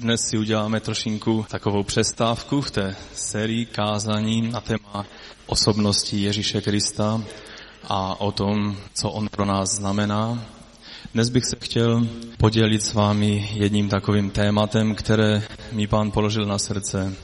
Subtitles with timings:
[0.00, 5.06] Dnes si uděláme trošinku takovou přestávku v té sérii kázání na téma
[5.46, 7.22] osobnosti Ježíše Krista
[7.88, 10.44] a o tom, co on pro nás znamená.
[11.14, 12.06] Dnes bych se chtěl
[12.38, 15.42] podělit s vámi jedním takovým tématem, které
[15.72, 17.14] mi pán položil na srdce,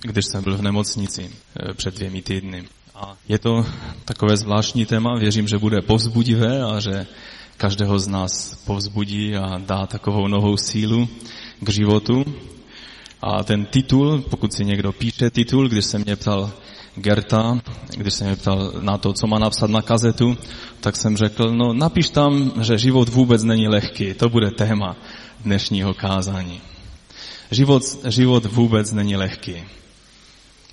[0.00, 2.64] když jsem byl v nemocnici eh, před dvěmi týdny.
[2.94, 3.66] A je to
[4.04, 7.06] takové zvláštní téma, věřím, že bude povzbudivé a že
[7.56, 11.08] každého z nás povzbudí a dá takovou novou sílu
[11.60, 12.24] k životu.
[13.22, 16.52] A ten titul, pokud si někdo píše titul, když se mě ptal
[16.96, 17.60] Gerta,
[17.96, 20.38] když se mě ptal na to, co má napsat na kazetu,
[20.80, 24.14] tak jsem řekl, no napiš tam, že život vůbec není lehký.
[24.14, 24.96] To bude téma
[25.44, 26.60] dnešního kázání.
[27.50, 29.54] Život, život vůbec není lehký.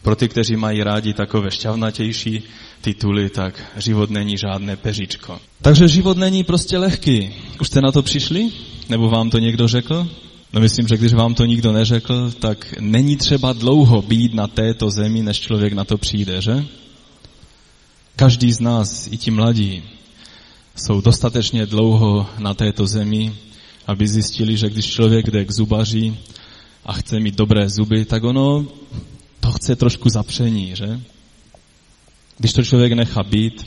[0.02, 2.44] Pro ty, kteří mají rádi takové šťavnatější
[2.82, 5.40] tituly, tak život není žádné peříčko.
[5.62, 7.34] Takže život není prostě lehký.
[7.62, 8.52] Už jste na to přišli?
[8.90, 10.08] Nebo vám to někdo řekl?
[10.54, 14.92] No myslím, že když vám to nikdo neřekl, tak není třeba dlouho být na této
[14.92, 16.66] zemi, než člověk na to přijde, že?
[18.16, 19.84] Každý z nás, i ti mladí,
[20.76, 23.34] jsou dostatečně dlouho na této zemi,
[23.88, 26.18] aby zjistili, že když člověk jde k zubaři
[26.86, 28.66] a chce mít dobré zuby, tak ono
[29.40, 31.00] to chce trošku zapření, že?
[32.38, 33.66] Když to člověk nechá být,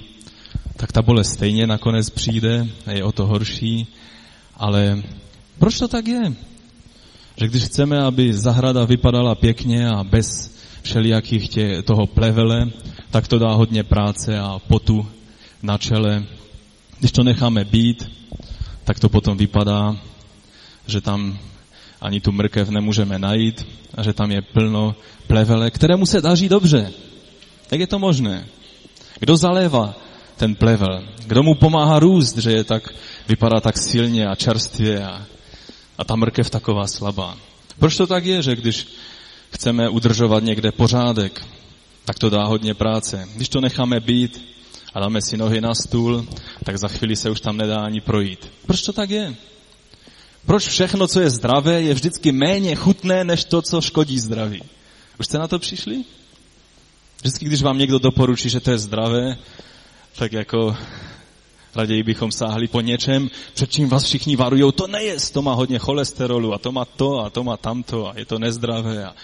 [0.77, 3.87] tak ta bolest stejně nakonec přijde a je o to horší.
[4.55, 5.03] Ale
[5.59, 6.33] proč to tak je?
[7.41, 12.71] Že když chceme, aby zahrada vypadala pěkně a bez všelijakých tě, toho plevele,
[13.11, 15.07] tak to dá hodně práce a potu
[15.63, 16.25] na čele.
[16.99, 18.11] Když to necháme být,
[18.85, 19.97] tak to potom vypadá,
[20.87, 21.39] že tam
[22.01, 24.95] ani tu mrkev nemůžeme najít a že tam je plno
[25.27, 26.93] plevele, kterému se daří dobře.
[27.71, 28.47] Jak je to možné?
[29.21, 29.95] Kdo zalévá
[30.37, 31.05] ten plevel?
[31.27, 32.95] Kdo mu pomáhá růst, že je tak,
[33.29, 35.27] vypadá tak silně a čerstvě a,
[36.01, 37.37] a ta mrkev taková slabá?
[37.79, 38.89] Proč to tak je, že když
[39.53, 41.47] chceme udržovat někde pořádek,
[42.05, 43.29] tak to dá hodně práce.
[43.37, 44.41] Když to necháme být
[44.95, 46.27] a dáme si nohy na stůl,
[46.65, 48.53] tak za chvíli se už tam nedá ani projít.
[48.67, 49.37] Proč to tak je?
[50.47, 54.63] Proč všechno, co je zdravé, je vždycky méně chutné, než to, co škodí zdraví?
[55.21, 56.05] Už jste na to přišli?
[57.21, 59.37] Vždycky, když vám někdo doporučí, že to je zdravé,
[60.17, 60.77] tak jako
[61.75, 65.79] raději bychom sáhli po něčem, před čím vás všichni varují, to nejest, to má hodně
[65.79, 69.15] cholesterolu a to má to a to má tamto a je to nezdravé a,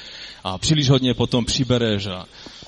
[0.44, 2.26] a příliš hodně potom přibereš a,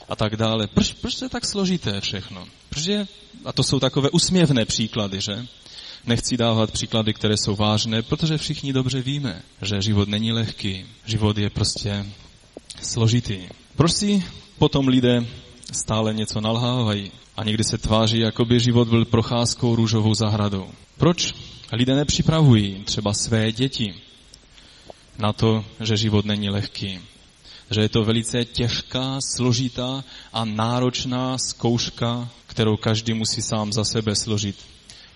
[0.09, 0.67] a tak dále.
[0.67, 2.47] Proč, proč je tak složité všechno?
[2.69, 3.07] Protože,
[3.45, 5.47] a to jsou takové usměvné příklady, že?
[6.07, 10.87] Nechci dávat příklady, které jsou vážné, protože všichni dobře víme, že život není lehký.
[11.07, 12.07] Život je prostě
[12.83, 13.49] složitý.
[13.77, 14.25] Proč si
[14.59, 15.27] potom lidé
[15.73, 20.71] stále něco nalhávají a někdy se tváří, jako by život byl procházkou růžovou zahradou?
[20.97, 21.35] Proč
[21.73, 23.95] lidé nepřipravují třeba své děti
[25.19, 27.01] na to, že život není lehký?
[27.71, 34.17] Že je to velice těžká, složitá a náročná zkouška, kterou každý musí sám za sebe
[34.17, 34.57] složit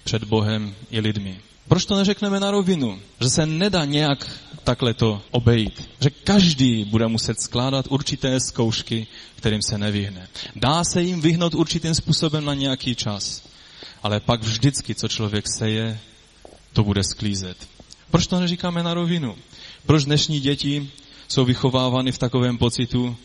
[0.05, 1.41] před Bohem i lidmi.
[1.69, 3.00] Proč to neřekneme na rovinu?
[3.21, 4.31] Že se nedá nějak
[4.65, 5.89] takhle to obejít.
[6.00, 9.06] Že každý bude muset skládat určité zkoušky,
[9.37, 10.28] kterým se nevyhne.
[10.56, 13.43] Dá se jim vyhnout určitým způsobem na nějaký čas.
[14.03, 15.99] Ale pak vždycky, co člověk seje,
[16.73, 17.69] to bude sklízet.
[18.11, 19.37] Proč to neříkáme na rovinu?
[19.87, 20.91] Proč dnešní děti
[21.29, 23.17] jsou vychovávány v takovém pocitu,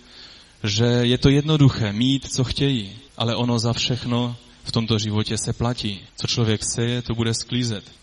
[0.64, 5.54] že je to jednoduché mít, co chtějí, ale ono za všechno v tomto životě se
[5.54, 6.00] platí.
[6.16, 7.97] Co člověk seje, to bude sklízet.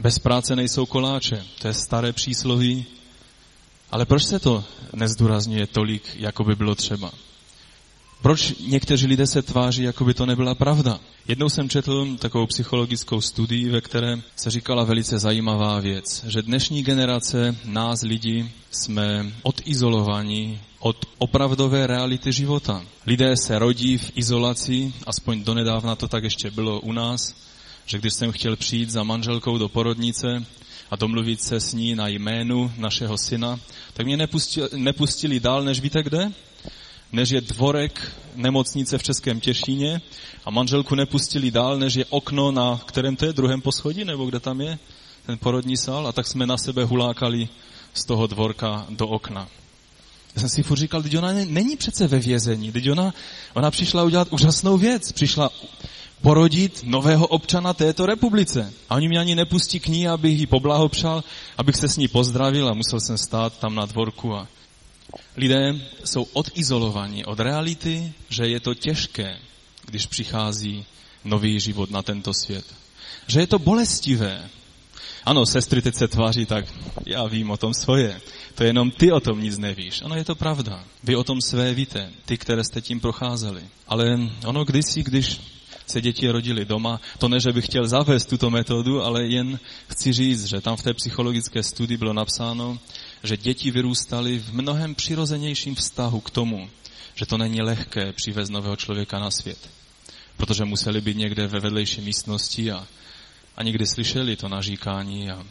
[0.00, 1.44] Bez práce nejsou koláče.
[1.60, 2.86] To je staré přísloví.
[3.90, 7.12] Ale proč se to nezdůrazňuje tolik, jako by bylo třeba?
[8.22, 11.00] Proč někteří lidé se tváří, jako by to nebyla pravda?
[11.28, 16.82] Jednou jsem četl takovou psychologickou studii, ve které se říkala velice zajímavá věc, že dnešní
[16.82, 22.82] generace nás lidí jsme odizolovaní od opravdové reality života.
[23.06, 27.34] Lidé se rodí v izolaci, aspoň donedávna to tak ještě bylo u nás,
[27.90, 30.46] že když jsem chtěl přijít za manželkou do porodnice
[30.90, 33.60] a domluvit se s ní na jménu našeho syna,
[33.92, 36.32] tak mě nepustili, nepustili dál, než víte kde?
[37.12, 40.00] Než je dvorek nemocnice v Českém Těšíně
[40.44, 44.40] a manželku nepustili dál, než je okno na kterém to je, druhém poschodí, nebo kde
[44.40, 44.78] tam je
[45.26, 47.48] ten porodní sál a tak jsme na sebe hulákali
[47.94, 49.48] z toho dvorka do okna.
[50.34, 53.14] Já jsem si furt říkal, teď ona není přece ve vězení, teď ona,
[53.54, 55.50] ona přišla udělat úžasnou věc, přišla
[56.22, 58.72] porodit nového občana této republice.
[58.88, 61.24] A oni mě ani nepustí k ní, abych ji poblahopřál,
[61.58, 64.34] abych se s ní pozdravil a musel jsem stát tam na dvorku.
[64.34, 64.48] A
[65.36, 65.74] lidé
[66.04, 69.38] jsou odizolovaní od reality, že je to těžké,
[69.86, 70.84] když přichází
[71.24, 72.64] nový život na tento svět.
[73.26, 74.50] Že je to bolestivé,
[75.24, 76.64] Ano, sestry teď se tváří tak,
[77.06, 78.20] já vím o tom svoje.
[78.54, 80.02] To jenom ty o tom nic nevíš.
[80.02, 80.84] Ano, je to pravda.
[81.04, 83.62] Vy o tom své víte, ty, které jste tím procházeli.
[83.88, 85.40] Ale ono kdysi, když
[85.90, 87.00] se děti rodili doma.
[87.18, 89.58] To ne, že bych chtěl zavést tuto metodu, ale jen
[89.88, 92.78] chci říct, že tam v té psychologické studii bylo napsáno,
[93.22, 96.70] že děti vyrůstaly v mnohem přirozenějším vztahu k tomu,
[97.14, 99.70] že to není lehké přivést nového člověka na svět.
[100.36, 102.86] Protože museli být někde ve vedlejší místnosti a,
[103.56, 105.44] a někdy slyšeli to naříkání a,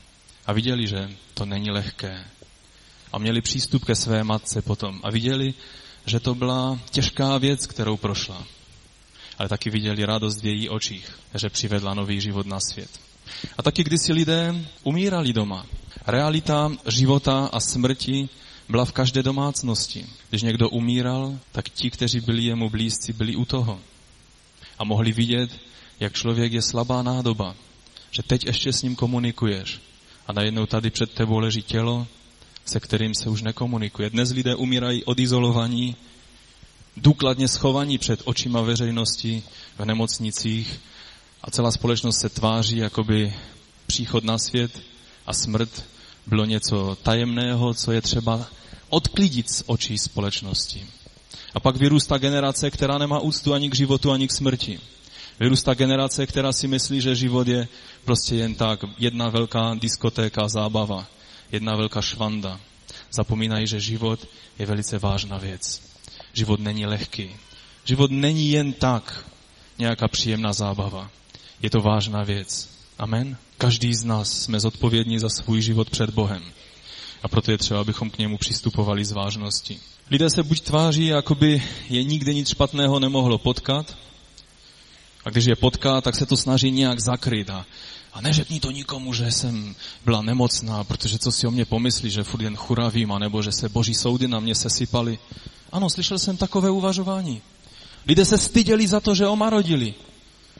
[0.45, 2.25] a viděli, že to není lehké.
[3.13, 5.53] A měli přístup ke své matce potom a viděli,
[6.05, 8.58] že to byla těžká věc, kterou prošla
[9.39, 12.89] ale taky viděli radost v její očích, že přivedla nový život na svět.
[13.57, 15.65] A taky kdysi lidé umírali doma.
[16.07, 18.29] Realita života a smrti
[18.69, 20.05] byla v každé domácnosti.
[20.29, 23.79] Když někdo umíral, tak ti, kteří byli jemu blízci, byli u toho.
[24.79, 25.51] A mohli vidět,
[25.99, 27.55] jak člověk je slabá nádoba,
[28.11, 29.79] že teď ještě s ním komunikuješ
[30.27, 32.07] a najednou tady před tebou leží tělo,
[32.65, 34.09] se kterým se už nekomunikuje.
[34.09, 35.95] Dnes lidé umírají odizolovaní,
[36.97, 39.43] důkladně schovaní před očima veřejnosti
[39.77, 40.79] v nemocnicích
[41.41, 43.33] a celá společnost se tváří, jakoby
[43.87, 44.81] příchod na svět
[45.25, 45.83] a smrt
[46.27, 48.47] bylo něco tajemného, co je třeba
[48.89, 50.87] odklidit z očí společnosti.
[51.53, 54.79] A pak vyrůstá generace, která nemá úctu ani k životu, ani k smrti.
[55.39, 57.67] Vyrůstá generace, která si myslí, že život je
[58.05, 61.07] prostě jen tak jedna velká diskotéka, zábava,
[61.51, 62.59] jedna velká švanda.
[63.11, 64.27] Zapomínají, že život
[64.59, 65.88] je velice vážná věc.
[66.39, 67.29] Život není lehký.
[67.85, 69.25] Život není jen tak
[69.77, 71.09] nějaká příjemná zábava.
[71.61, 72.69] Je to vážná věc.
[72.97, 73.37] Amen.
[73.57, 76.43] Každý z nás jsme zodpovědní za svůj život před Bohem.
[77.23, 79.79] A proto je třeba, abychom k němu přistupovali z vážnosti.
[80.11, 83.97] Lidé se buď tváří, jako by je nikdy nic špatného nemohlo potkat,
[85.25, 87.49] a když je potká, tak se to snaží nějak zakryt.
[87.49, 87.65] A,
[88.13, 89.75] a neřekni to nikomu, že jsem
[90.05, 93.69] byla nemocná, protože co si o mě pomyslí, že furt jen churavím, anebo že se
[93.69, 95.19] boží soudy na mě sesypaly.
[95.71, 97.41] Ano, slyšel jsem takové uvažování.
[98.07, 99.93] Lidé se styděli za to, že omarodili.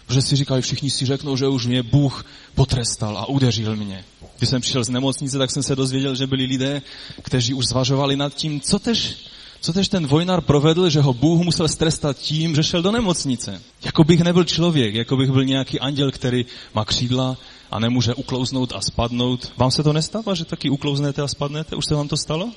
[0.05, 2.25] Protože si říkali, všichni si řeknou, že už mě Bůh
[2.55, 4.05] potrestal a udeřil mě.
[4.37, 6.81] Když jsem přišel z nemocnice, tak jsem se dozvěděl, že byli lidé,
[7.21, 9.17] kteří už zvažovali nad tím, co tež,
[9.61, 13.61] co tež ten vojnar provedl, že ho Bůh musel strestat tím, že šel do nemocnice.
[13.83, 17.37] Jako bych nebyl člověk, jako bych byl nějaký anděl, který má křídla
[17.71, 19.51] a nemůže uklouznout a spadnout.
[19.57, 21.75] Vám se to nestává, že taky uklouznete a spadnete?
[21.75, 22.51] Už se vám to stalo?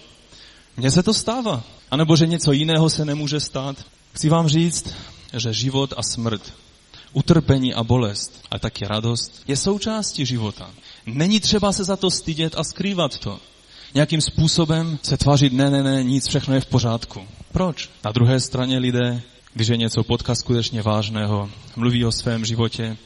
[0.76, 1.62] Mně se to stává.
[1.90, 3.76] A nebo že něco jiného se nemůže stát.
[4.12, 4.94] Chci vám říct,
[5.36, 6.52] že život a smrt,
[7.12, 10.70] utrpení a bolest, ale taky radost, je součástí života.
[11.06, 13.40] Není třeba se za to stydět a skrývat to.
[13.94, 17.20] Nějakým způsobem se tvářit, ne, ne, ne, nic, všechno je v pořádku.
[17.52, 17.90] Proč?
[18.04, 19.22] Na druhé straně lidé,
[19.54, 22.96] když je něco potká skutečně vážného, mluví o svém životě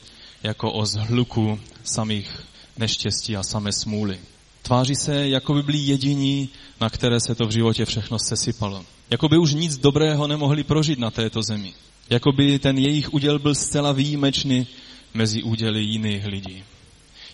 [0.42, 2.42] jako o zhluku samých
[2.78, 4.18] neštěstí a samé smůly.
[4.62, 6.48] Tváří se, jako by byli jediní,
[6.80, 8.84] na které se to v životě všechno sesypalo.
[9.10, 11.74] Jako by už nic dobrého nemohli prožít na této zemi.
[12.10, 14.66] Jako by ten jejich úděl byl zcela výjimečný
[15.14, 16.64] mezi úděly jiných lidí.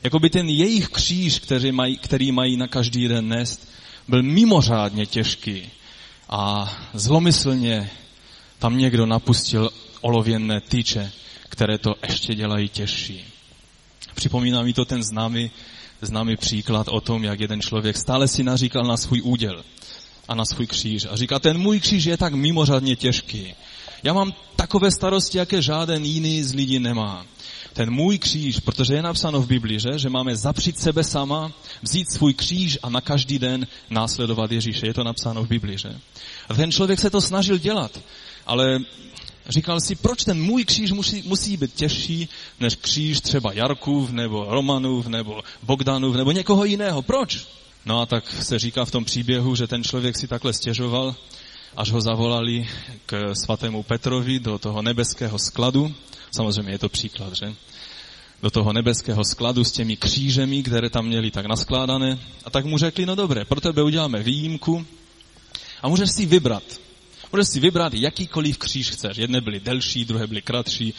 [0.05, 3.69] Jako by ten jejich kříž, který mají, který mají na každý den nést,
[4.09, 5.71] byl mimořádně těžký
[6.29, 7.91] a zlomyslně
[8.59, 9.71] tam někdo napustil
[10.01, 11.13] olověnné tyče,
[11.49, 13.25] které to ještě dělají těžší.
[14.15, 15.51] Připomíná mi to ten známý
[16.03, 19.65] známý příklad o tom, jak jeden člověk stále si naříkal na svůj úděl
[20.29, 21.07] a na svůj kříž.
[21.11, 23.55] A říká, ten můj kříž je tak mimořádně těžký.
[24.03, 27.27] Já mám takové starosti, jaké žádný jiný z lidí nemá.
[27.73, 31.53] Ten můj kříž, protože je napsáno v Biblii, že, že máme zapřít sebe sama,
[31.83, 34.87] vzít svůj kříž a na každý den následovat Ježíše.
[34.87, 35.99] Je to napsáno v Biblii, že?
[36.49, 38.01] A ten člověk se to snažil dělat,
[38.47, 38.79] ale
[39.49, 42.29] Říkal si, proč ten můj kříž musí, musí být těžší
[42.61, 47.03] než kříž třeba Jarkův, nebo Romanův, nebo Bogdanův, nebo někoho jiného.
[47.03, 47.47] Proč?
[47.87, 51.15] No a tak se říká v tom příběhu, že ten člověk si takhle stěžoval,
[51.77, 52.69] až ho zavolali
[53.07, 55.95] k svatému Petrovi do toho nebeského skladu.
[56.31, 57.55] Samozřejmě je to příklad, že?
[58.43, 62.19] Do toho nebeského skladu s těmi křížemi, které tam měli tak naskládané.
[62.45, 64.87] A tak mu řekli, no dobré, pro tebe uděláme výjimku
[65.83, 66.63] a můžeš si vybrat,
[67.33, 69.17] Můžeš si vybrat jakýkoliv kříž chceš.
[69.17, 70.95] Jedné byly delší, druhé byly kratší,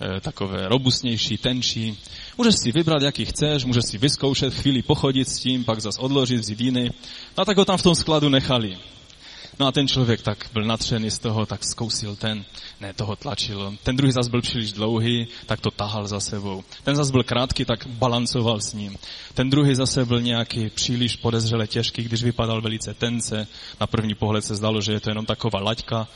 [0.00, 1.98] eh, takové robustnější, tenčí.
[2.38, 6.40] Můžeš si vybrat, jaký chceš, můžeš si vyzkoušet, chvíli pochodit s tím, pak zas odložit,
[6.40, 6.90] vzít jiný.
[7.38, 8.78] No a tak ho tam v tom skladu nechali.
[9.58, 12.44] No a ten člověk tak byl natřený z toho, tak zkousil ten,
[12.80, 13.76] ne, toho tlačil.
[13.82, 16.64] Ten druhý zas byl příliš dlouhý, tak to tahal za sebou.
[16.84, 18.96] Ten zas byl krátký, tak balancoval s ním.
[19.34, 23.46] Ten druhý zase byl nějaký příliš podezřele těžký, když vypadal velice tence.
[23.80, 26.08] Na první pohled se zdalo, že je to jenom taková laťka,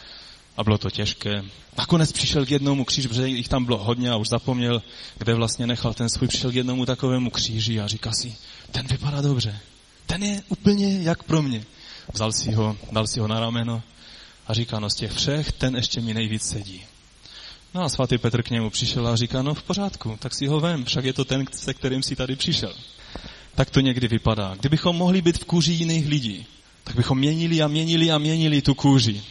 [0.56, 1.44] a bylo to těžké.
[1.78, 4.82] Nakonec přišel k jednomu kříži, protože jich tam bylo hodně a už zapomněl,
[5.18, 8.36] kde vlastně nechal ten svůj, přišel k jednomu takovému kříži a říká si,
[8.70, 9.58] ten vypadá dobře,
[10.06, 11.64] ten je úplně jak pro mě.
[12.12, 13.82] Vzal si ho, dal si ho na rameno
[14.46, 16.84] a říká, no z těch všech, ten ještě mi nejvíc sedí.
[17.74, 20.60] No a svatý Petr k němu přišel a říká, no v pořádku, tak si ho
[20.60, 22.74] vem, však je to ten, se kterým si tady přišel.
[23.54, 24.54] Tak to někdy vypadá.
[24.60, 26.46] Kdybychom mohli být v kůži jiných lidí,
[26.84, 29.22] tak bychom měnili a měnili a měnili tu kůži.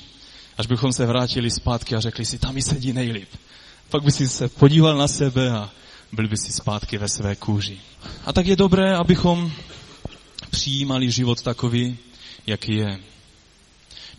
[0.58, 3.30] Až bychom se vrátili zpátky a řekli si, tam mi sedí nejlíp.
[3.90, 5.70] Pak by si se podíval na sebe a
[6.12, 7.80] byl by si zpátky ve své kůži.
[8.26, 9.52] A tak je dobré, abychom
[10.50, 11.98] přijímali život takový,
[12.50, 13.00] jaký je.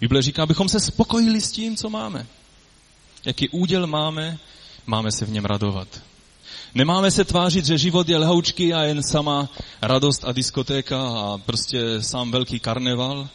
[0.01, 2.27] Bible říká, abychom se spokojili s tím, co máme.
[3.25, 4.39] Jaký úděl máme,
[4.87, 6.03] máme se v něm radovat.
[6.75, 9.49] Nemáme se tvářit, že život je lehoučky a jen sama
[9.83, 13.29] radost a diskotéka a prostě sám velký karneval,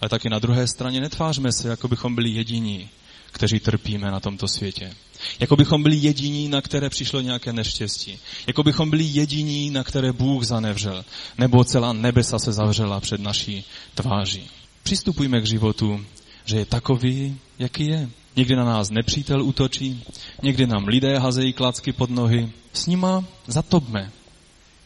[0.00, 2.88] ale taky na druhé straně netvářme se, jako bychom byli jediní,
[3.32, 4.94] kteří trpíme na tomto světě.
[5.40, 8.18] Jako bychom byli jediní, na které přišlo nějaké neštěstí.
[8.46, 11.04] Jako bychom byli jediní, na které Bůh zanevřel.
[11.38, 14.50] Nebo celá nebesa se zavřela před naší tváří.
[14.82, 16.04] Přistupujme k životu,
[16.44, 18.08] že je takový, jaký je.
[18.36, 20.04] Někdy na nás nepřítel útočí,
[20.42, 22.50] někdy nám lidé hazejí klacky pod nohy.
[22.72, 24.10] S nima zatopme.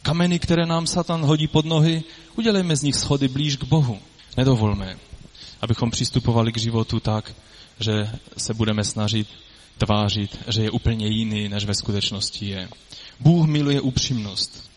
[0.01, 2.03] Kameny, které nám Satan hodí pod nohy,
[2.35, 3.99] udělejme z nich schody blíž k Bohu.
[4.37, 4.97] Nedovolme,
[5.61, 7.35] abychom přistupovali k životu tak,
[7.79, 9.27] že se budeme snažit
[9.77, 12.69] tvářit, že je úplně jiný, než ve skutečnosti je.
[13.19, 14.69] Bůh miluje upřímnost.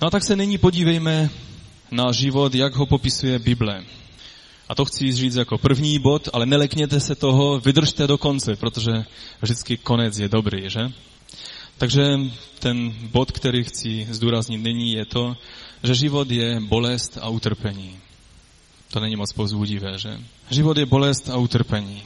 [0.00, 1.30] No a tak se nyní podívejme
[1.90, 3.84] na život, jak ho popisuje Bible.
[4.68, 9.04] A to chci říct jako první bod, ale nelekněte se toho, vydržte do konce, protože
[9.42, 10.80] vždycky konec je dobrý, že?
[11.78, 12.02] Takže
[12.58, 15.36] ten bod, který chci zdůraznit nyní, je to,
[15.82, 17.98] že život je bolest a utrpení.
[18.92, 20.20] To není moc povzbudivé, že?
[20.50, 22.02] Život je bolest a utrpení.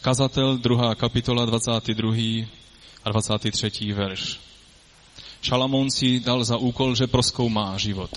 [0.00, 2.48] Kazatel, druhá kapitola, 22.
[3.04, 3.92] a 23.
[3.92, 4.40] verš.
[5.44, 8.08] Šalamón si dal za úkol, že proskoumá život.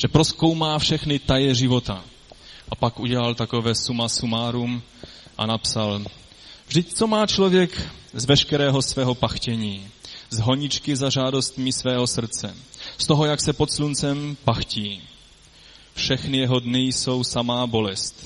[0.00, 2.00] Že proskoumá všechny taje života.
[2.72, 4.80] A pak udělal takové suma sumárum
[5.36, 6.08] a napsal,
[6.68, 7.68] vždyť co má člověk
[8.16, 9.84] z veškerého svého pachtění,
[10.32, 12.56] z honičky za žádostmi svého srdce,
[12.98, 15.04] z toho, jak se pod sluncem pachtí.
[15.94, 18.24] Všechny jeho dny jsou samá bolest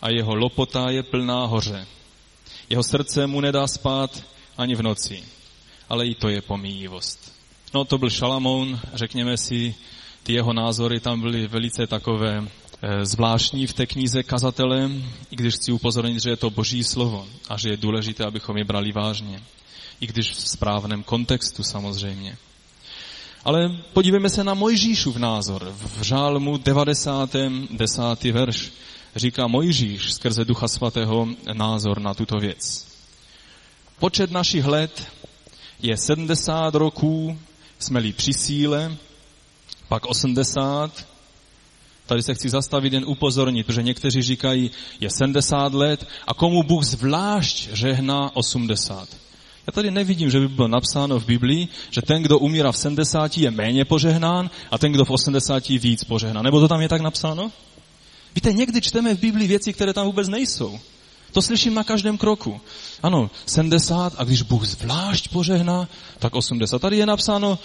[0.00, 1.86] a jeho lopota je plná hoře.
[2.72, 4.24] Jeho srdce mu nedá spát
[4.58, 5.24] ani v noci,
[5.88, 7.32] ale i to je pomíjivost.
[7.74, 9.74] No to byl Šalamoun, řekněme si,
[10.22, 12.48] ty jeho názory tam byly velice takové
[12.84, 14.90] Eh, zvláštní v té knize kazatele,
[15.30, 18.64] i když chci upozornit, že je to boží slovo a že je důležité, abychom je
[18.64, 19.42] brali vážně.
[20.00, 22.36] I když v správném kontextu samozřejmě.
[23.44, 25.74] Ale podívejme se na Mojžíšův názor.
[25.78, 27.30] V žálmu 90.
[27.70, 28.24] 10.
[28.32, 28.72] verš
[29.16, 32.86] říká Mojžíš skrze Ducha Svatého názor na tuto věc.
[33.98, 35.06] Počet našich let
[35.82, 37.38] je 70 roků,
[37.78, 38.96] jsme-li při síle,
[39.88, 41.06] pak 80,
[42.06, 46.84] Tady se chci zastavit jen upozornit, protože někteří říkají, je 70 let a komu Bůh
[46.84, 49.08] zvlášť žehná 80.
[49.66, 53.38] Já tady nevidím, že by bylo napsáno v Biblii, že ten, kdo umírá v 70,
[53.38, 56.44] je méně požehnán a ten, kdo v 80 víc požehnán.
[56.44, 57.52] Nebo to tam je tak napsáno?
[58.34, 60.80] Víte, někdy čteme v Biblii věci, které tam vůbec nejsou.
[61.32, 62.60] To slyším na každém kroku.
[63.02, 66.78] Ano, 70 a když Bůh zvlášť požehná, tak 80.
[66.78, 67.58] Tady je napsáno,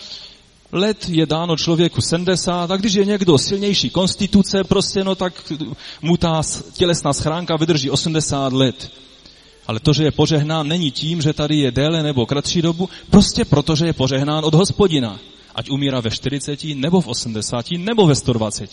[0.72, 5.54] let je dáno člověku 70 a když je někdo silnější konstituce, prostě no tak
[6.02, 6.42] mu ta
[6.74, 8.92] tělesná schránka vydrží 80 let.
[9.68, 13.46] Ale to, že je požehnán, není tím, že tady je déle nebo kratší dobu, prostě
[13.46, 15.20] proto, že je požehnán od hospodina.
[15.56, 18.70] Ať umírá ve 40, nebo v 80, nebo ve 120.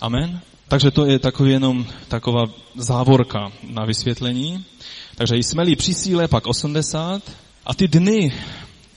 [0.00, 0.40] Amen?
[0.74, 4.64] Takže to je takový jenom taková závorka na vysvětlení.
[5.14, 7.22] Takže jsme-li při síle, pak 80.
[7.66, 8.34] A ty dny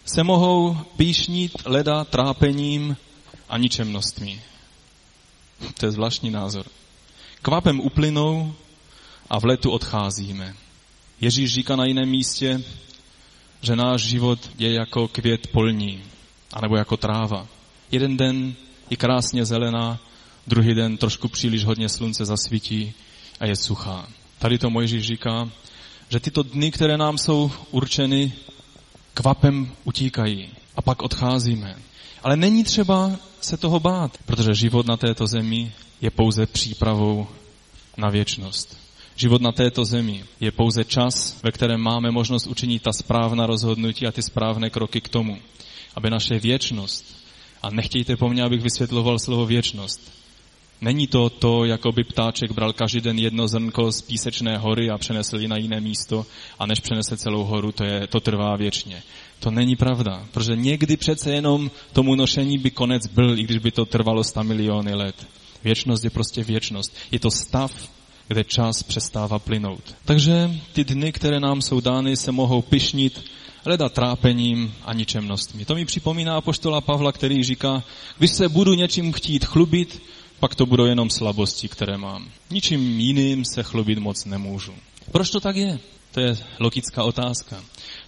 [0.06, 2.98] se mohou píšnit leda trápením
[3.50, 4.42] a ničemnostmi.
[5.80, 6.66] To je zvláštní názor.
[7.42, 8.54] Kvapem uplynou
[9.30, 10.54] a v letu odcházíme.
[11.22, 12.62] Ježíš říká na jiném místě,
[13.62, 16.04] že náš život je jako květ polní,
[16.54, 17.48] anebo jako tráva.
[17.92, 18.54] Jeden den
[18.90, 20.00] je krásně zelená,
[20.48, 22.94] druhý den trošku příliš hodně slunce zasvítí
[23.40, 24.08] a je suchá.
[24.40, 25.50] Tady to Mojžíš říká,
[26.10, 28.34] že tyto dny, které nám jsou určeny,
[29.14, 31.76] kvapem utíkají a pak odcházíme.
[32.24, 33.12] Ale není třeba
[33.42, 37.28] se toho bát, protože život na této zemi je pouze přípravou
[37.98, 38.78] na věčnost.
[39.16, 44.08] Život na této zemi je pouze čas, ve kterém máme možnost učinit ta správná rozhodnutí
[44.08, 45.38] a ty správné kroky k tomu,
[45.96, 47.06] aby naše věčnost,
[47.64, 50.17] a nechtějte po mně, abych vysvětloval slovo věčnost,
[50.82, 54.98] Není to to, jako by ptáček bral každý den jedno zrnko z písečné hory a
[54.98, 56.26] přenesl ji na jiné místo
[56.60, 59.04] a než přenese celou horu, to, je, to trvá věčně.
[59.40, 63.72] To není pravda, protože někdy přece jenom tomu nošení by konec byl, i když by
[63.72, 65.28] to trvalo sta miliony let.
[65.64, 66.96] Věčnost je prostě věčnost.
[67.12, 67.90] Je to stav,
[68.28, 69.96] kde čas přestává plynout.
[70.06, 73.24] Takže ty dny, které nám jsou dány, se mohou pišnit
[73.66, 75.66] leda trápením a ničemnostmi.
[75.66, 77.84] To mi připomíná apoštola Pavla, který říká,
[78.18, 80.02] když se budu něčím chtít chlubit,
[80.40, 82.32] pak to budou jenom slabosti, které mám.
[82.50, 84.74] Ničím jiným se chlubit moc nemůžu.
[85.12, 85.80] Proč to tak je?
[86.12, 87.56] To je logická otázka.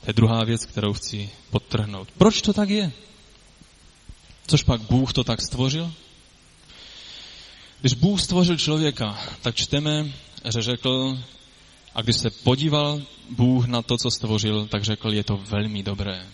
[0.02, 2.08] To je druhá věc, kterou chci podtrhnout.
[2.18, 2.92] Proč to tak je?
[4.48, 5.92] Což pak Bůh to tak stvořil?
[7.82, 10.14] Když Bůh stvořil člověka, tak čteme,
[10.54, 11.18] že řekl,
[11.96, 16.28] a když se podíval Bůh na to, co stvořil, tak řekl, je to velmi dobré.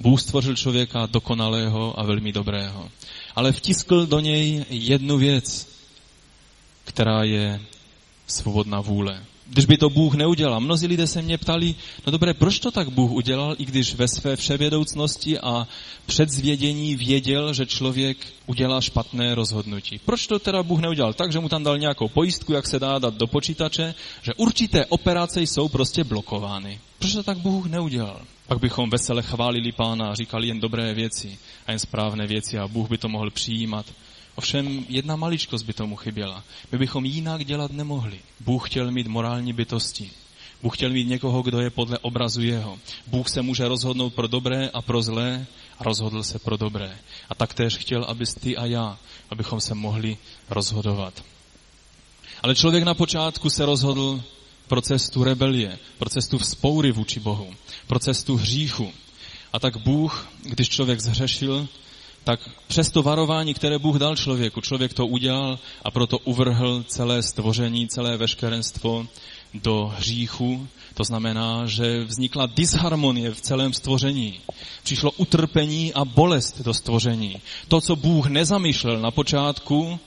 [0.00, 2.90] Bůh stvořil člověka dokonalého a velmi dobrého.
[3.38, 5.68] Ale vtiskl do něj jednu věc,
[6.84, 7.60] která je
[8.26, 10.60] svobodná vůle když by to Bůh neudělal.
[10.60, 11.74] Mnozí lidé se mě ptali,
[12.06, 15.66] no dobré, proč to tak Bůh udělal, i když ve své vševědoucnosti a
[16.06, 20.00] předzvědění věděl, že člověk udělá špatné rozhodnutí.
[20.04, 21.12] Proč to teda Bůh neudělal?
[21.12, 24.86] Tak, že mu tam dal nějakou pojistku, jak se dá dát do počítače, že určité
[24.86, 26.80] operace jsou prostě blokovány.
[26.98, 28.20] Proč to tak Bůh neudělal?
[28.46, 32.68] Pak bychom vesele chválili Pána a říkali jen dobré věci a jen správné věci a
[32.68, 33.86] Bůh by to mohl přijímat.
[34.38, 36.44] Ovšem jedna maličkost by tomu chyběla.
[36.72, 38.20] My bychom jinak dělat nemohli.
[38.40, 40.10] Bůh chtěl mít morální bytosti.
[40.62, 42.78] Bůh chtěl mít někoho, kdo je podle obrazu jeho.
[43.06, 45.46] Bůh se může rozhodnout pro dobré a pro zlé
[45.78, 46.98] a rozhodl se pro dobré.
[47.28, 48.98] A taktéž chtěl, abys ty a já,
[49.30, 50.16] abychom se mohli
[50.50, 51.24] rozhodovat.
[52.42, 54.22] Ale člověk na počátku se rozhodl
[54.68, 57.54] pro cestu rebelie, pro cestu vzpoury vůči Bohu,
[57.86, 58.92] pro cestu hříchu.
[59.52, 61.68] A tak Bůh, když člověk zhřešil,
[62.28, 67.22] tak přes to varování, které Bůh dal člověku, člověk to udělal a proto uvrhl celé
[67.22, 69.06] stvoření, celé veškerenstvo
[69.54, 70.68] do hříchu.
[70.94, 74.40] To znamená, že vznikla disharmonie v celém stvoření.
[74.82, 77.40] Přišlo utrpení a bolest do stvoření.
[77.68, 79.98] To, co Bůh nezamýšlel na počátku,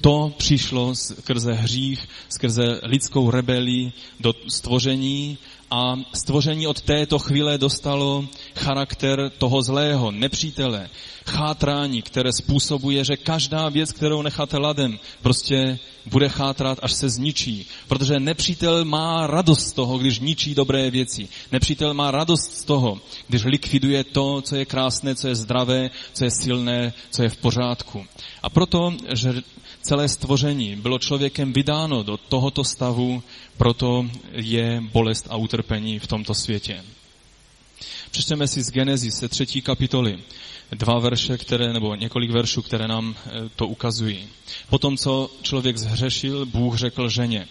[0.00, 5.38] to přišlo skrze hřích, skrze lidskou rebelii do stvoření
[5.70, 8.24] a stvoření od této chvíle dostalo
[8.56, 10.88] charakter toho zlého, nepřítele,
[11.28, 17.66] chátrání, které způsobuje, že každá věc, kterou necháte ladem, prostě bude chátrat, až se zničí.
[17.88, 21.28] Protože nepřítel má radost z toho, když ničí dobré věci.
[21.52, 26.24] Nepřítel má radost z toho, když likviduje to, co je krásné, co je zdravé, co
[26.24, 28.06] je silné, co je v pořádku.
[28.42, 29.42] A proto, že
[29.82, 33.22] celé stvoření bylo člověkem vydáno do tohoto stavu,
[33.56, 36.84] proto je bolest a utrpení v tomto světě.
[38.10, 40.18] Přečteme si z Genesis třetí kapitoly
[40.72, 44.28] dva verše, které, nebo několik veršů, které nám eh, to ukazují.
[44.70, 47.48] Potom, co člověk zhřešil, Bůh řekl ženě,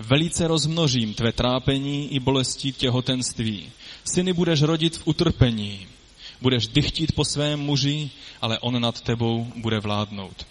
[0.00, 3.70] velice rozmnožím tvé trápení i bolesti těhotenství.
[4.04, 5.86] Syny budeš rodit v utrpení.
[6.40, 10.46] Budeš dychtit po svém muži, ale on nad tebou bude vládnout.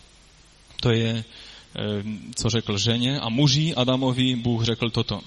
[0.81, 2.03] To je, eh,
[2.35, 3.19] co řekl ženě.
[3.19, 5.21] A muži Adamovi Bůh řekl toto.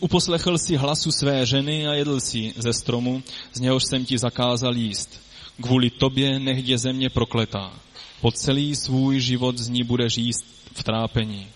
[0.00, 4.76] Uposlechl si hlasu své ženy a jedl si ze stromu, z něhož jsem ti zakázal
[4.76, 5.29] jíst.
[5.60, 7.72] Kvůli tobě nech je země prokletá.
[8.20, 10.44] Po celý svůj život z ní bude jíst
[10.74, 11.46] v trápení.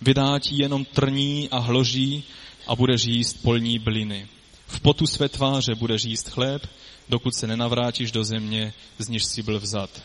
[0.00, 2.24] Vydá ti jenom trní a hloží
[2.66, 4.28] a bude jíst polní bliny.
[4.66, 6.66] V potu své tváře bude jíst chléb,
[7.08, 10.02] dokud se nenavrátíš do země, z níž si byl vzat.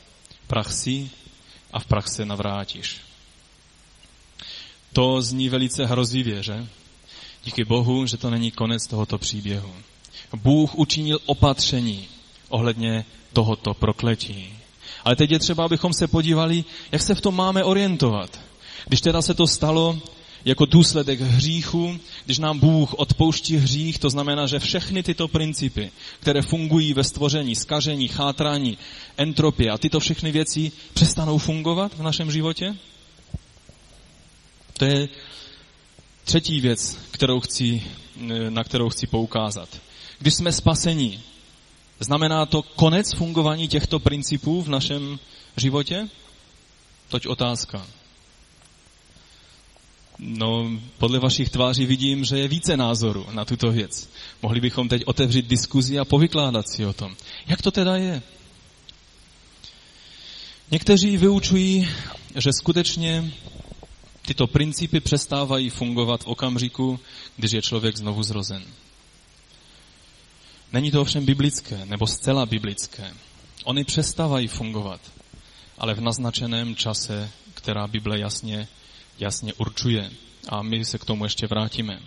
[0.47, 1.09] Prach si
[1.73, 2.97] a v prach se navrátíš.
[4.93, 6.67] To zní velice hrozivě, že?
[7.43, 9.73] Díky Bohu, že to není konec tohoto příběhu.
[10.35, 12.07] Bůh učinil opatření
[12.49, 14.53] ohledně tohoto prokletí.
[15.03, 18.39] Ale teď je třeba, abychom se podívali, jak se v tom máme orientovat.
[18.87, 19.99] Když teda se to stalo
[20.45, 26.41] jako důsledek hříchu, když nám Bůh odpouští hřích, to znamená, že všechny tyto principy, které
[26.41, 28.77] fungují ve stvoření, skažení, chátrání,
[29.17, 32.75] entropie a tyto všechny věci přestanou fungovat v našem životě?
[34.77, 35.09] To je
[36.23, 37.83] třetí věc, kterou chci,
[38.49, 39.69] na kterou chci poukázat.
[40.19, 41.19] Když jsme spasení,
[41.99, 45.19] Znamená to konec fungování těchto principů v našem
[45.57, 46.09] životě?
[47.09, 47.87] Toť otázka.
[50.19, 54.09] No, podle vašich tváří vidím, že je více názoru na tuto věc.
[54.41, 57.15] Mohli bychom teď otevřít diskuzi a povykládat si o tom.
[57.47, 58.21] Jak to teda je?
[60.71, 61.89] Někteří vyučují,
[62.35, 63.33] že skutečně
[64.25, 66.99] tyto principy přestávají fungovat v okamžiku,
[67.37, 68.63] když je člověk znovu zrozen.
[70.73, 73.13] Není to ovšem biblické, nebo zcela biblické.
[73.63, 75.01] Oni přestávají fungovat,
[75.77, 77.29] ale v naznačeném čase
[77.65, 78.67] která Bible jasně,
[79.19, 80.11] jasně určuje.
[80.49, 81.99] A my se k tomu ještě vrátíme.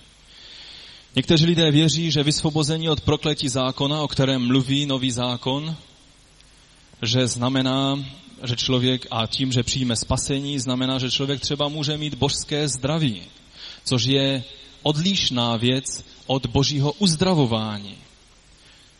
[1.16, 5.76] Někteří lidé věří, že vysvobození od prokletí zákona, o kterém mluví nový zákon,
[7.02, 8.04] že znamená,
[8.44, 13.22] že člověk a tím, že přijme spasení, znamená, že člověk třeba může mít božské zdraví,
[13.84, 14.44] což je
[14.82, 17.98] odlišná věc od božího uzdravování.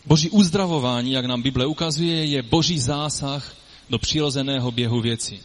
[0.07, 3.55] Boží uzdravování, jak nám Bible ukazuje, je boží zásah
[3.91, 5.41] do přirozeného běhu věcí.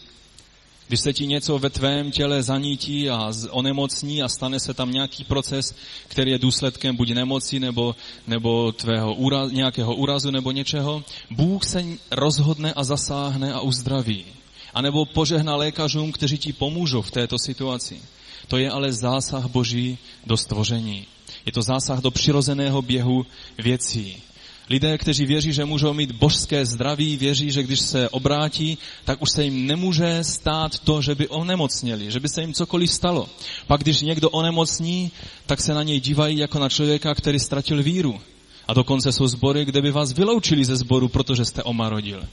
[0.88, 5.24] Když se ti něco ve tvém těle zanítí a onemocní a stane se tam nějaký
[5.24, 5.76] proces,
[6.08, 7.96] který je důsledkem buď nemoci nebo,
[8.28, 14.26] nebo tvého úraz, nějakého úrazu nebo něčeho, Bůh se rozhodne a zasáhne a uzdraví.
[14.74, 18.02] A nebo požehná lékařům, kteří ti pomůžou v této situaci.
[18.48, 21.06] To je ale zásah Boží do stvoření.
[21.46, 23.26] Je to zásah do přirozeného běhu
[23.58, 24.22] věcí.
[24.70, 29.30] Lidé, kteří věří, že můžou mít božské zdraví, věří, že když se obrátí, tak už
[29.36, 33.30] se jim nemůže stát to, že by onemocněli, že by se jim cokoliv stalo.
[33.68, 35.12] Pak když někdo onemocní,
[35.46, 38.22] tak se na něj dívají jako na člověka, který ztratil víru.
[38.68, 42.24] A dokonce jsou sbory, kde by vás vyloučili ze sboru, protože jste omarodil.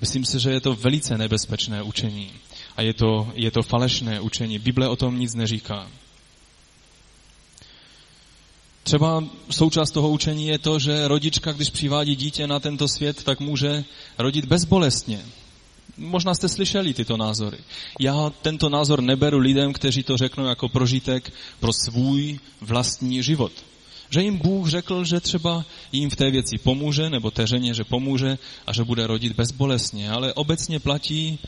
[0.00, 2.30] Myslím si, že je to velice nebezpečné učení.
[2.76, 4.58] A je to, je to falešné učení.
[4.58, 5.88] Bible o tom nic neříká.
[8.86, 13.40] Třeba součást toho učení je to, že rodička, když přivádí dítě na tento svět, tak
[13.40, 13.84] může
[14.18, 15.20] rodit bezbolestně.
[15.96, 17.58] Možná jste slyšeli tyto názory.
[18.00, 23.52] Já tento názor neberu lidem, kteří to řeknou jako prožitek pro svůj vlastní život.
[24.10, 27.84] Že jim Bůh řekl, že třeba jim v té věci pomůže, nebo té ženě, že
[27.84, 30.10] pomůže a že bude rodit bezbolestně.
[30.10, 31.38] Ale obecně platí,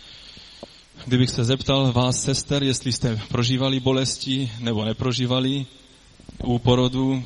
[1.06, 5.66] kdybych se zeptal vás, sester, jestli jste prožívali bolesti nebo neprožívali,
[6.44, 7.24] u porodu,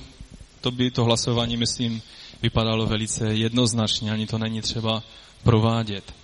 [0.61, 2.03] to by to hlasování, myslím,
[2.43, 5.03] vypadalo velice jednoznačně, ani to není třeba
[5.43, 6.15] provádět.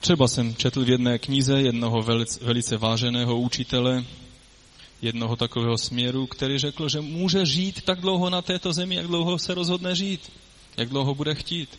[0.00, 4.04] Třeba jsem četl v jedné knize jednoho velice, velice váženého učitele,
[5.02, 9.38] jednoho takového směru, který řekl, že může žít tak dlouho na této zemi, jak dlouho
[9.38, 10.32] se rozhodne žít,
[10.76, 11.78] jak dlouho bude chtít.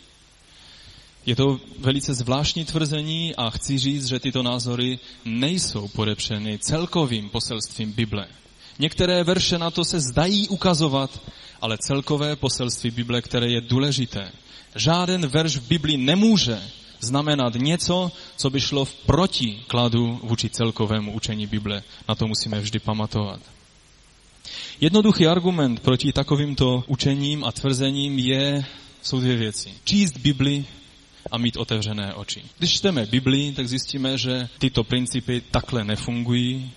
[1.27, 7.91] Je to velice zvláštní tvrzení a chci říct, že tyto názory nejsou podepřeny celkovým poselstvím
[7.91, 8.27] Bible.
[8.79, 11.21] Některé verše na to se zdají ukazovat,
[11.61, 14.31] ale celkové poselství Bible, které je důležité.
[14.75, 16.61] Žáden verš v Bibli nemůže
[16.99, 21.83] znamenat něco, co by šlo v protikladu vůči celkovému učení Bible.
[22.09, 23.39] Na to musíme vždy pamatovat.
[24.81, 28.65] Jednoduchý argument proti takovýmto učením a tvrzením je,
[29.01, 29.73] jsou dvě věci.
[29.83, 30.65] Číst Bibli
[31.31, 32.43] a mít otevřené oči.
[32.57, 36.71] Když čteme Biblii, tak zjistíme, že tyto principy takhle nefungují.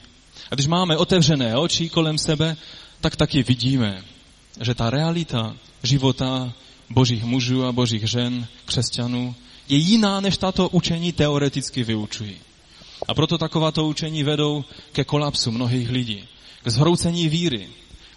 [0.51, 2.57] A když máme otevřené oči kolem sebe,
[3.01, 4.05] tak taky vidíme,
[4.61, 6.53] že ta realita života
[6.91, 9.35] božích mužů a božích žen, křesťanů,
[9.69, 12.37] je jiná, než tato učení teoreticky vyučují.
[13.09, 16.29] A proto takováto učení vedou ke kolapsu mnohých lidí,
[16.63, 17.69] k zhroucení víry.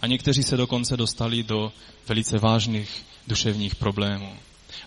[0.01, 1.71] A někteří se dokonce dostali do
[2.07, 4.37] velice vážných duševních problémů.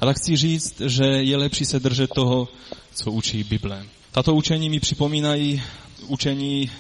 [0.01, 2.49] A tak chci říct, že je lepší se držet toho,
[2.95, 3.87] co učí Bible.
[4.11, 5.63] Tato učení mi připomínají
[6.07, 6.71] učení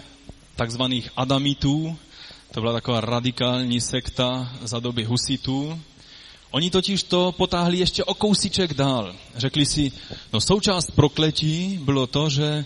[0.56, 1.96] takzvaných Adamitů,
[2.54, 5.80] to byla taková radikální sekta za doby husitů.
[6.50, 9.14] Oni totiž to potáhli ještě o kousíček dál.
[9.36, 9.92] Řekli si,
[10.32, 12.64] no součást prokletí bylo to, že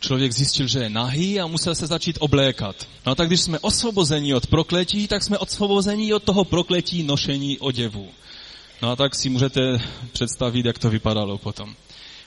[0.00, 2.88] člověk zjistil, že je nahý a musel se začít oblékat.
[3.06, 7.58] No a tak když jsme osvobození od prokletí, tak jsme osvobození od toho prokletí nošení
[7.58, 8.08] oděvu.
[8.82, 9.80] No a tak si můžete
[10.12, 11.74] představit, jak to vypadalo potom.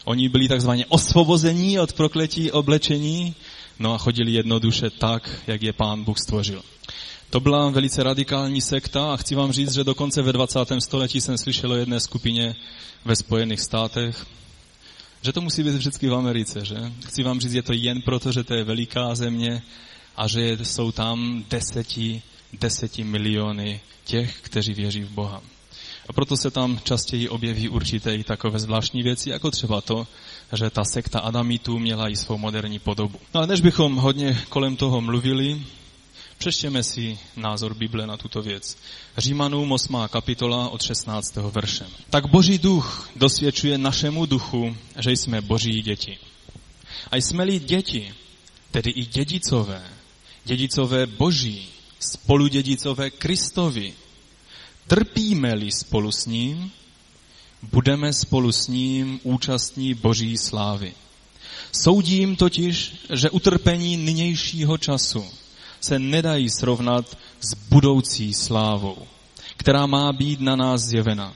[0.06, 3.36] Oni byli takzvaně osvobození od prokletí oblečení,
[3.80, 6.64] no a chodili jednoduše tak, jak je pán Bůh stvořil.
[7.30, 10.60] To byla velice radikální sekta a chci vám říct, že dokonce ve 20.
[10.80, 12.56] století jsem slyšel o jedné skupině
[13.06, 14.26] ve Spojených státech,
[15.22, 16.76] že to musí být vždycky v Americe, že?
[17.06, 19.62] Chci vám říct, je to jen proto, že to je veliká země
[20.16, 22.22] a že jsou tam deseti,
[22.54, 25.42] deseti miliony těch, kteří věří v Boha.
[26.10, 30.08] A proto se tam častěji objeví určité i takové zvláštní věci, jako třeba to,
[30.54, 33.20] že ta sekta Adamitů měla i svou moderní podobu.
[33.34, 35.62] No ale než bychom hodně kolem toho mluvili,
[36.38, 38.78] přeštěme si názor Bible na tuto věc.
[39.18, 39.98] Římanům 8.
[40.10, 41.36] kapitola od 16.
[41.36, 41.86] verše.
[42.10, 46.18] Tak Boží duch dosvědčuje našemu duchu, že jsme Boží děti.
[47.12, 48.14] A jsme-li děti,
[48.72, 49.84] tedy i dědicové,
[50.46, 53.94] dědicové Boží, spoludědicové Kristovi,
[54.88, 56.72] Trpíme-li spolu s ním,
[57.72, 60.94] budeme spolu s ním účastní boží slávy.
[61.72, 65.26] Soudím totiž, že utrpení nynějšího času
[65.82, 68.98] se nedají srovnat s budoucí slávou,
[69.58, 71.34] která má být na nás zjevena.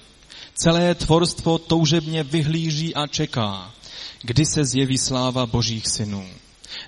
[0.53, 3.73] Celé tvorstvo toužebně vyhlíží a čeká,
[4.21, 6.27] kdy se zjeví sláva božích synů.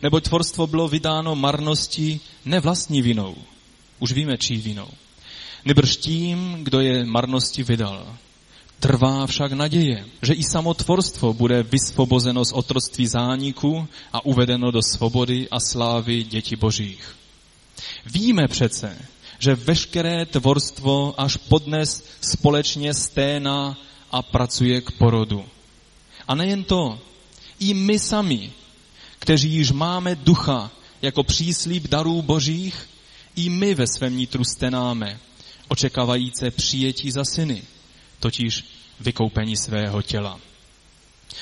[0.02, 3.36] Neboť tvorstvo bylo vydáno marnosti ne vlastní vinou.
[4.00, 4.88] Už víme, čí vinou.
[5.66, 8.18] Nebrž tím, kdo je marnosti vydal.
[8.80, 14.82] Trvá však naděje, že i samo tvorstvo bude vysvobozeno z otroctví zániku a uvedeno do
[14.82, 17.16] svobody a slávy děti božích.
[18.06, 18.98] Víme přece,
[19.40, 23.78] že veškeré tvorstvo až podnes společně sténá
[24.12, 25.46] a pracuje k porodu.
[26.28, 27.00] A nejen to,
[27.60, 28.52] i my sami,
[29.20, 32.90] kteří již máme ducha jako příslíp darů božích,
[33.36, 35.20] i my ve svém nitru stenáme,
[35.70, 37.64] očekávajíce přijetí za syny,
[38.20, 38.66] totiž
[39.00, 40.40] vykoupení svého těla.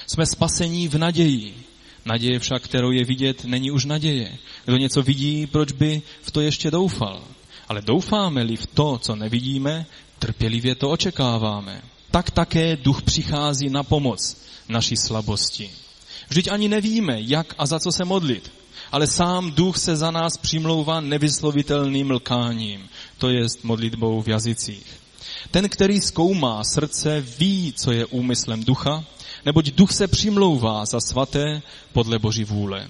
[0.08, 1.64] Jsme spasení v naději.
[2.06, 4.38] Naděje však, kterou je vidět, není už naděje.
[4.66, 7.24] Kdo něco vidí, proč by v to ještě doufal?
[7.68, 9.86] Ale doufáme-li v to, co nevidíme,
[10.20, 11.82] trpělivě to očekáváme.
[12.12, 14.38] Tak také duch přichází na pomoc
[14.70, 15.72] naší slabosti.
[16.30, 18.52] Vždyť ani nevíme, jak a za co se modlit.
[18.92, 24.86] Ale sám duch se za nás přimlouvá nevyslovitelným lkáním, to je modlitbou v jazycích.
[25.52, 29.04] Ten, který zkoumá srdce, ví, co je úmyslem ducha,
[29.46, 31.62] neboť duch se přimlouvá za svaté
[31.94, 32.88] podle Boží vůle.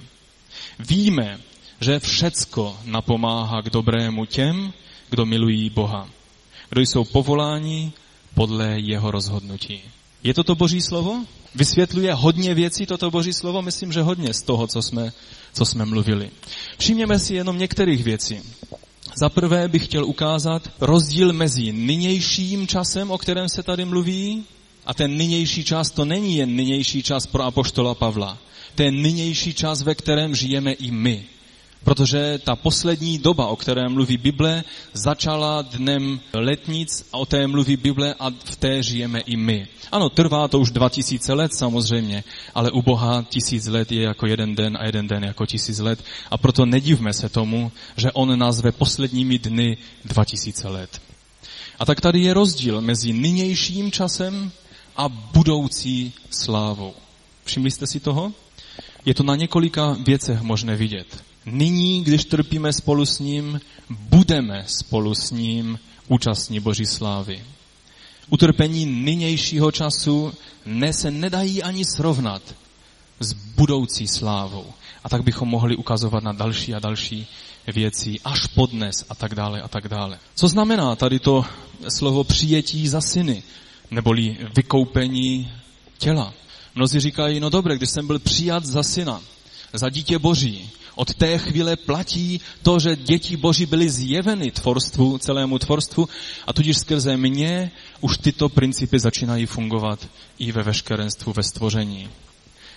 [0.79, 1.39] Víme,
[1.81, 4.73] že všecko napomáhá k dobrému těm,
[5.09, 6.09] kdo milují Boha,
[6.69, 7.91] kdo jsou povoláni
[8.33, 9.81] podle jeho rozhodnutí.
[10.23, 11.25] Je to to Boží slovo?
[11.55, 13.61] Vysvětluje hodně věcí toto Boží slovo?
[13.61, 15.13] Myslím, že hodně z toho, co jsme,
[15.53, 16.29] co jsme mluvili.
[16.77, 18.39] Všimněme si jenom některých věcí.
[19.21, 24.43] Za prvé bych chtěl ukázat rozdíl mezi nynějším časem, o kterém se tady mluví,
[24.85, 28.37] a ten nynější čas to není jen nynější čas pro apoštola Pavla.
[28.79, 31.25] Je nynější čas, ve kterém žijeme i my.
[31.87, 37.77] Protože ta poslední doba, o které mluví Bible, začala dnem letnic a o té mluví
[37.77, 39.67] Bible a v té žijeme i my.
[39.91, 42.23] Ano, trvá to už 2000 let samozřejmě,
[42.55, 46.03] ale u Boha tisíc let je jako jeden den a jeden den jako tisíc let
[46.31, 51.01] a proto nedivme se tomu, že On nazve posledními dny 2000 let.
[51.79, 54.51] A tak tady je rozdíl mezi nynějším časem
[54.97, 56.93] a budoucí slávou.
[57.45, 58.33] Všimli jste si toho?
[59.05, 61.26] Je to na několika věcech možné vidět.
[61.51, 67.43] Nyní, když trpíme spolu s ním, budeme spolu s ním účastní Boží slávy.
[68.29, 70.33] Utrpení nynějšího času
[70.65, 72.41] ne se nedají ani srovnat
[73.19, 74.65] s budoucí slávou.
[75.03, 77.27] A tak bychom mohli ukazovat na další a další
[77.67, 80.19] věcí, až podnes a tak dále a tak dále.
[80.35, 81.45] Co znamená tady to
[81.89, 83.43] slovo přijetí za syny,
[83.91, 85.51] neboli vykoupení
[85.97, 86.33] těla?
[86.75, 89.21] Mnozí říkají, no dobré, když jsem byl přijat za syna,
[89.73, 95.59] za dítě boží, od té chvíle platí to, že děti Boží byly zjeveny tvorstvu, celému
[95.59, 96.09] tvorstvu
[96.47, 100.07] a tudíž skrze mě už tyto principy začínají fungovat
[100.39, 102.09] i ve veškerenstvu, ve stvoření.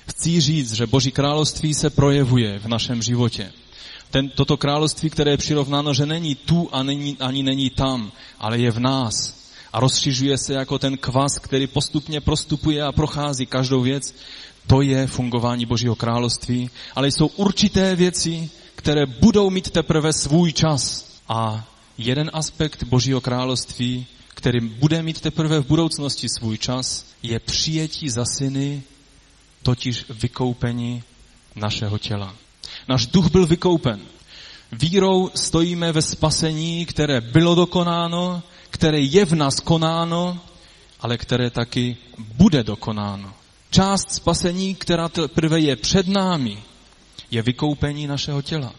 [0.08, 3.52] Chci říct, že Boží království se projevuje v našem životě.
[4.10, 8.58] Ten, toto království, které je přirovnáno, že není tu a není, ani není tam, ale
[8.58, 9.40] je v nás
[9.72, 14.14] a rozšiřuje se jako ten kvas, který postupně prostupuje a prochází každou věc,
[14.66, 21.10] to je fungování Božího království, ale jsou určité věci, které budou mít teprve svůj čas.
[21.28, 21.64] A
[21.98, 28.24] jeden aspekt Božího království, který bude mít teprve v budoucnosti svůj čas, je přijetí za
[28.24, 28.82] syny,
[29.62, 31.02] totiž vykoupení
[31.56, 32.34] našeho těla.
[32.88, 34.00] Náš duch byl vykoupen.
[34.72, 40.40] Vírou stojíme ve spasení, které bylo dokonáno, které je v nás konáno,
[41.00, 43.34] ale které taky bude dokonáno.
[43.70, 46.62] Část spasení, která teprve je před námi,
[47.30, 48.74] je vykoupení našeho těla.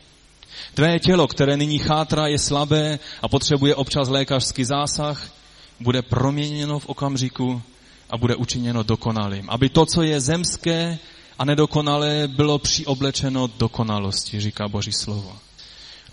[0.73, 5.31] Tvé tělo, které nyní chátra, je slabé a potřebuje občas lékařský zásah,
[5.79, 7.61] bude proměněno v okamžiku
[8.09, 9.49] a bude učiněno dokonalým.
[9.49, 10.99] Aby to, co je zemské
[11.39, 15.37] a nedokonalé, bylo přioblečeno dokonalosti, říká Boží slovo.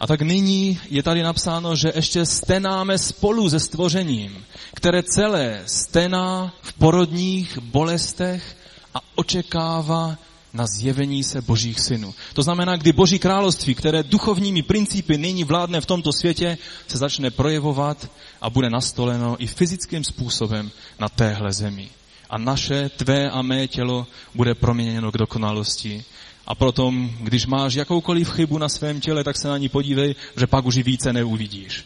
[0.00, 6.54] A tak nyní je tady napsáno, že ještě stenáme spolu se stvořením, které celé stená
[6.62, 8.57] v porodních bolestech
[8.98, 10.18] a očekává
[10.52, 12.14] na zjevení se božích synů.
[12.34, 16.58] To znamená, kdy boží království, které duchovními principy nyní vládne v tomto světě,
[16.88, 21.88] se začne projevovat a bude nastoleno i fyzickým způsobem na téhle zemi.
[22.30, 26.04] A naše, tvé a mé tělo bude proměněno k dokonalosti.
[26.46, 30.46] A proto, když máš jakoukoliv chybu na svém těle, tak se na ní podívej, že
[30.46, 31.84] pak už ji více neuvidíš.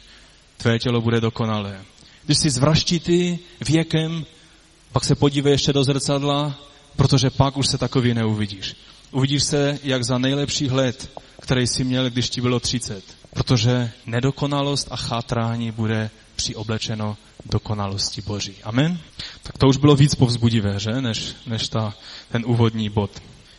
[0.57, 1.81] Tvé tělo bude dokonalé.
[2.25, 4.25] Když jsi zvraštitý věkem,
[4.93, 8.77] pak se podívej ještě do zrcadla protože pak už se takový neuvidíš.
[9.11, 13.05] Uvidíš se, jak za nejlepších let, který jsi měl, když ti bylo 30.
[13.35, 18.55] Protože nedokonalost a chátrání bude přioblečeno dokonalosti Boží.
[18.63, 18.99] Amen?
[19.43, 21.01] Tak to už bylo víc povzbudivé, že?
[21.01, 21.95] Než, než ta,
[22.33, 23.11] ten úvodní bod.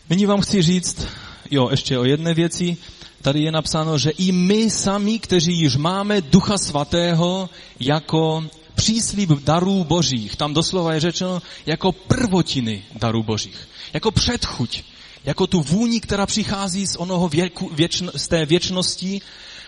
[0.10, 1.08] Nyní vám chci říct,
[1.52, 2.78] jo, ještě o jedné věci.
[3.22, 8.43] Tady je napsáno, že i my sami, kteří již máme Ducha Svatého jako
[8.84, 10.36] příslíb darů božích.
[10.36, 13.67] Tam doslova je řečeno jako prvotiny darů božích.
[13.93, 14.84] Jako předchuť.
[15.26, 19.22] Jako tu vůni, která přichází z onoho věku, věčno, z té věčnosti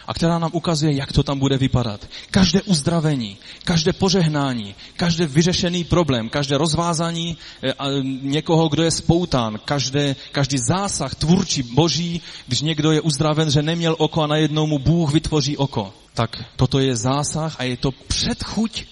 [0.07, 2.07] a která nám ukazuje, jak to tam bude vypadat.
[2.31, 7.73] Každé uzdravení, každé požehnání, každý vyřešený problém, každé rozvázání eh,
[8.21, 13.95] někoho, kdo je spoután, každé, každý zásah tvůrčí boží, když někdo je uzdraven, že neměl
[13.97, 15.93] oko a najednou mu Bůh vytvoří oko.
[16.13, 18.85] Tak toto je zásah a je to předchuť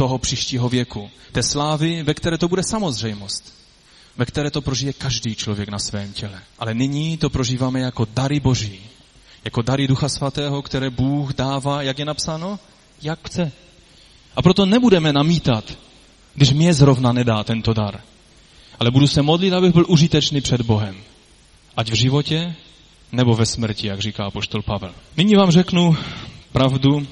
[0.00, 1.10] toho příštího věku.
[1.32, 3.54] Té slávy, ve které to bude samozřejmost.
[4.16, 6.40] Ve které to prožije každý člověk na svém těle.
[6.58, 8.80] Ale nyní to prožíváme jako dary boží
[9.44, 12.58] jako dary Ducha Svatého, které Bůh dává, jak je napsáno,
[13.02, 13.52] jak chce.
[14.36, 15.64] A proto nebudeme namítat,
[16.34, 18.00] když mě zrovna nedá tento dar.
[18.78, 20.96] Ale budu se modlit, abych byl užitečný před Bohem.
[21.76, 22.54] Ať v životě,
[23.12, 24.94] nebo ve smrti, jak říká poštol Pavel.
[25.16, 25.96] Nyní vám řeknu
[26.52, 27.06] pravdu,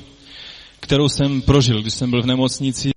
[0.81, 2.91] kterou jsem prožil, když jsem byl v nemocnici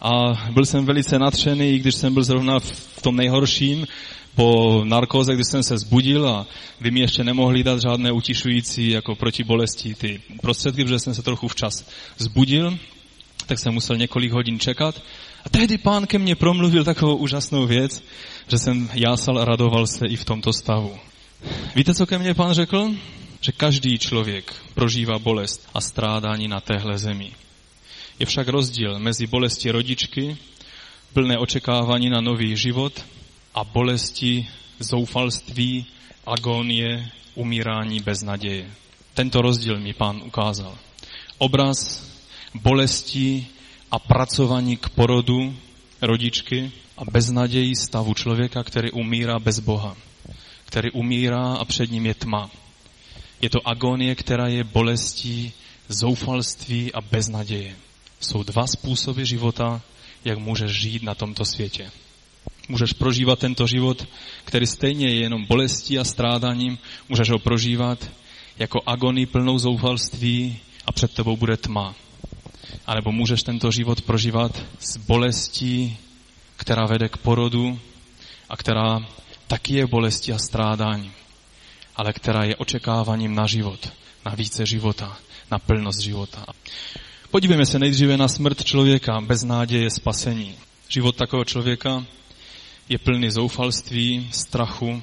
[0.00, 0.10] a
[0.50, 3.86] byl jsem velice natřený, když jsem byl zrovna v tom nejhorším,
[4.34, 6.46] po narkóze, kdy jsem se zbudil a
[6.80, 11.22] vy mi ještě nemohli dát žádné utišující jako proti bolesti ty prostředky, protože jsem se
[11.22, 12.78] trochu včas zbudil,
[13.46, 15.02] tak jsem musel několik hodin čekat.
[15.44, 18.04] A tehdy pán ke mně promluvil takovou úžasnou věc,
[18.48, 20.98] že jsem jásal a radoval se i v tomto stavu.
[21.76, 22.90] Víte, co ke mně pán řekl?
[23.40, 27.32] Že každý člověk prožívá bolest a strádání na téhle zemi.
[28.18, 30.36] Je však rozdíl mezi bolesti rodičky,
[31.12, 33.04] plné očekávání na nový život
[33.54, 35.86] a bolesti, zoufalství,
[36.26, 38.70] agonie, umírání bez naděje.
[39.14, 40.78] Tento rozdíl mi pán ukázal.
[41.38, 42.10] Obraz
[42.54, 43.46] bolesti
[43.90, 45.56] a pracování k porodu
[46.02, 49.96] rodičky a beznadějí stavu člověka, který umírá bez Boha,
[50.64, 52.50] který umírá a před ním je tma.
[53.40, 55.52] Je to agonie, která je bolestí,
[55.88, 57.76] zoufalství a beznaděje.
[58.20, 59.80] Jsou dva způsoby života,
[60.24, 61.90] jak můžeš žít na tomto světě.
[62.68, 64.08] Můžeš prožívat tento život,
[64.44, 66.78] který stejně je jenom bolestí a strádáním.
[67.08, 68.10] Můžeš ho prožívat
[68.58, 71.94] jako agonii plnou zoufalství a před tebou bude tma.
[72.86, 75.96] A nebo můžeš tento život prožívat s bolestí,
[76.56, 77.78] která vede k porodu
[78.48, 79.06] a která
[79.46, 81.12] taky je bolestí a strádáním,
[81.96, 83.92] ale která je očekáváním na život,
[84.26, 85.18] na více života,
[85.50, 86.46] na plnost života.
[87.30, 90.54] Podívejme se nejdříve na smrt člověka bez náděje spasení.
[90.88, 92.04] Život takového člověka
[92.88, 95.02] je plný zoufalství, strachu,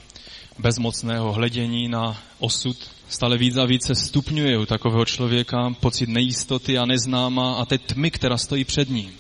[0.59, 2.77] bezmocného hledění na osud.
[3.09, 8.11] Stále víc a více stupňuje u takového člověka pocit nejistoty a neznáma a té tmy,
[8.11, 9.11] která stojí před ním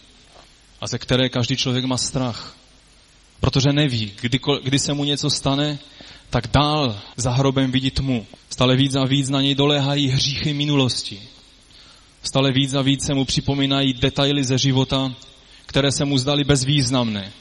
[0.81, 2.55] a ze které každý člověk má strach.
[3.39, 5.79] Protože neví, kdy, kdy se mu něco stane,
[6.31, 8.25] tak dál za hrobem vidí tmu.
[8.49, 11.21] Stále víc a víc na něj doléhají hříchy minulosti.
[12.23, 15.13] Stále víc a víc se mu připomínají detaily ze života,
[15.65, 17.31] které se mu zdaly bezvýznamné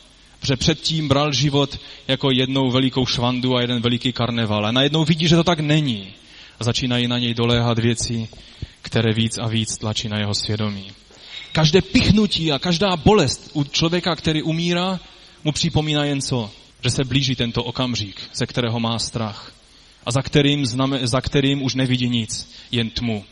[0.42, 4.66] že předtím bral život jako jednou velikou švandu a jeden veliký karneval.
[4.66, 6.12] A najednou vidí, že to tak není.
[6.60, 8.28] A začínají na něj doléhat věci,
[8.82, 10.92] které víc a víc tlačí na jeho svědomí.
[11.52, 15.00] Každé pichnutí a každá bolest u člověka, který umírá,
[15.44, 16.50] mu připomíná jen co?
[16.84, 19.52] Že se blíží tento okamžik, ze kterého má strach.
[20.06, 23.24] A za kterým, zname, za kterým už nevidí nic, jen tmu.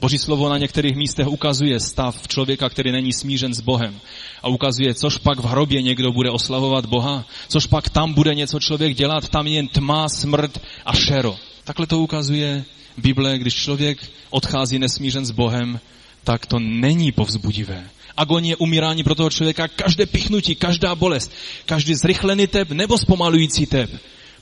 [0.00, 4.00] Boží slovo na některých místech ukazuje stav člověka, který není smířen s Bohem.
[4.42, 8.60] A ukazuje, což pak v hrobě někdo bude oslavovat Boha, což pak tam bude něco
[8.60, 11.36] člověk dělat, tam je jen tma, smrt a šero.
[11.64, 12.64] Takhle to ukazuje
[12.96, 13.98] Bible, když člověk
[14.30, 15.80] odchází nesmířen s Bohem,
[16.24, 17.90] tak to není povzbudivé.
[18.16, 21.32] Agonie umírání pro toho člověka, každé pichnutí, každá bolest,
[21.66, 23.90] každý zrychlený tep nebo zpomalující tep,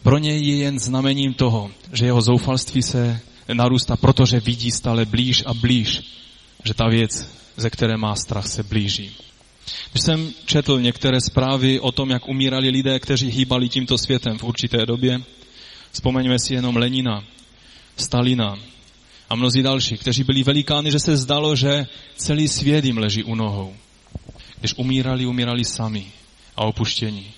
[0.03, 3.21] pro něj je jen znamením toho, že jeho zoufalství se
[3.53, 6.03] narůstá, protože vidí stále blíž a blíž,
[6.65, 9.11] že ta věc, ze které má strach, se blíží.
[9.93, 14.45] Když jsem četl některé zprávy o tom, jak umírali lidé, kteří hýbali tímto světem v
[14.45, 15.19] určité době,
[15.93, 17.25] vzpomeňme si jenom Lenina,
[17.97, 18.57] Stalina
[19.31, 23.35] a mnozí další, kteří byli velikány, že se zdalo, že celý svět jim leží u
[23.35, 23.77] nohou.
[24.61, 26.07] Když umírali, umírali sami
[26.57, 27.31] a opuštění.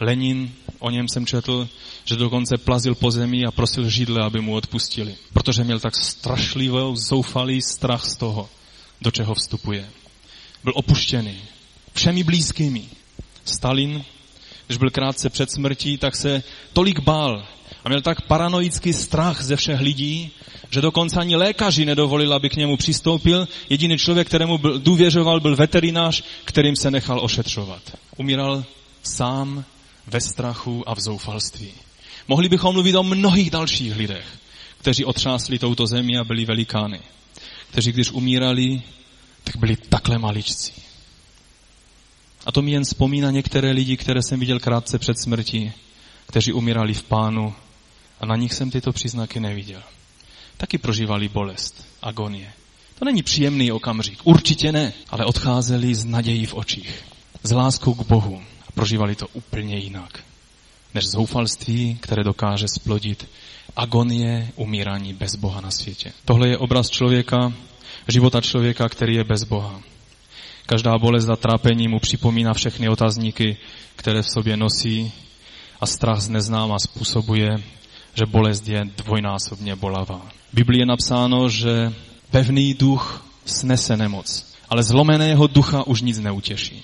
[0.00, 1.68] Lenin, o něm jsem četl,
[2.04, 5.14] že dokonce plazil po zemi a prosil židle, aby mu odpustili.
[5.32, 8.48] Protože měl tak strašlivou, zoufalý strach z toho,
[9.00, 9.90] do čeho vstupuje.
[10.64, 11.40] Byl opuštěný.
[11.92, 12.84] Všemi blízkými.
[13.44, 14.04] Stalin,
[14.66, 16.42] když byl krátce před smrtí, tak se
[16.72, 17.46] tolik bál
[17.86, 20.30] A měl tak paranoický strach ze všech lidí,
[20.70, 23.48] že dokonce ani lékaři nedovolil, aby k němu přistoupil.
[23.70, 27.82] Jediný člověk, kterému byl, důvěřoval, byl veterinář, kterým se nechal ošetřovat.
[28.16, 28.64] Umíral
[29.02, 29.64] sám
[30.06, 31.70] ve strachu a v zoufalství.
[32.28, 34.26] Mohli bychom mluvit o mnohých dalších lidech,
[34.78, 37.00] kteří otřásli touto zemi a byli velikány.
[37.70, 38.82] Kteří, když umírali,
[39.44, 40.72] tak byli takhle maličcí.
[42.46, 45.72] A to mi jen vzpomíná některé lidi, které jsem viděl krátce před smrtí,
[46.26, 47.54] kteří umírali v pánu
[48.20, 49.82] a na nich jsem tyto příznaky neviděl.
[50.56, 52.52] Taky prožívali bolest, agonie.
[52.98, 57.04] To není příjemný okamžik, určitě ne, ale odcházeli z nadějí v očích,
[57.42, 60.24] s láskou k Bohu a prožívali to úplně jinak,
[60.94, 63.28] než zoufalství, které dokáže splodit
[63.76, 66.12] agonie umírání bez Boha na světě.
[66.24, 67.52] Tohle je obraz člověka,
[68.08, 69.80] života člověka, který je bez Boha.
[70.66, 73.56] Každá bolest a trápení mu připomíná všechny otazníky,
[73.96, 75.12] které v sobě nosí
[75.80, 77.62] a strach z neznáma způsobuje,
[78.16, 80.28] že bolest je dvojnásobně bolavá.
[80.52, 81.92] V Biblii je napsáno, že
[82.30, 86.82] pevný duch snese nemoc, ale zlomeného ducha už nic neutěší.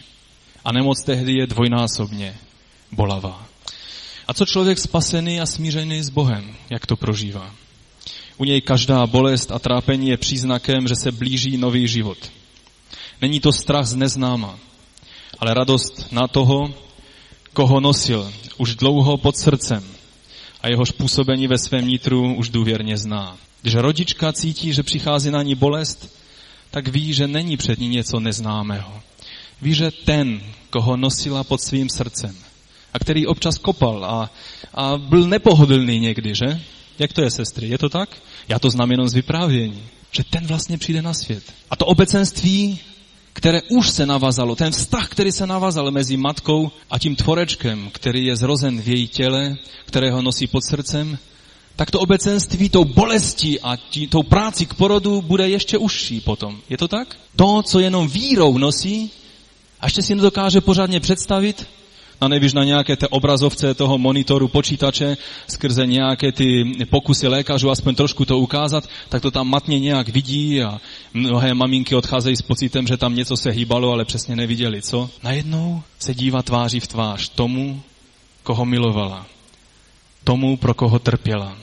[0.65, 2.37] A nemoc tehdy je dvojnásobně
[2.93, 3.47] bolavá.
[4.29, 7.55] A co člověk spasený a smířený s Bohem, jak to prožívá?
[8.37, 12.19] U něj každá bolest a trápení je příznakem, že se blíží nový život.
[13.21, 14.59] Není to strach z neznáma,
[15.39, 16.75] ale radost na toho,
[17.53, 19.92] koho nosil už dlouho pod srdcem
[20.63, 23.37] a jeho působení ve svém nitru už důvěrně zná.
[23.63, 26.17] Když rodička cítí, že přichází na ní bolest,
[26.71, 29.03] tak ví, že není před ní něco neznámého.
[29.63, 30.41] Ví, že ten,
[30.71, 32.37] koho nosila pod svým srdcem
[32.95, 34.31] a který občas kopal a,
[34.75, 36.61] a byl nepohodlný někdy, že?
[36.99, 37.69] Jak to je, sestry?
[37.69, 38.17] Je to tak?
[38.49, 39.83] Já to znám jenom z vyprávění.
[40.11, 41.43] Že ten vlastně přijde na svět.
[41.71, 42.79] A to obecenství
[43.33, 48.27] které už se navazalo, ten vztah, který se navazal mezi matkou a tím tvorečkem, který
[48.27, 51.19] je zrozen v její těle, kterého nosí pod srdcem,
[51.77, 56.61] tak to obecenství tou bolestí a tí, tou práci k porodu bude ještě užší potom.
[56.69, 57.17] Je to tak?
[57.37, 59.11] To, co jenom vírou nosí,
[59.81, 61.67] a ještě si nedokáže pořádně představit,
[62.23, 65.17] a nevíš na nějaké té obrazovce toho monitoru počítače
[65.49, 70.63] skrze nějaké ty pokusy lékařů aspoň trošku to ukázat, tak to tam matně nějak vidí
[70.63, 70.81] a
[71.15, 75.11] mnohé maminky odcházejí s pocitem, že tam něco se hýbalo, ale přesně neviděli, co?
[75.23, 77.83] Najednou se dívá tváří v tvář tomu,
[78.43, 79.27] koho milovala,
[80.25, 81.57] tomu, pro koho trpěla,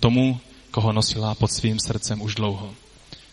[0.00, 0.38] tomu,
[0.70, 2.74] koho nosila pod svým srdcem už dlouho.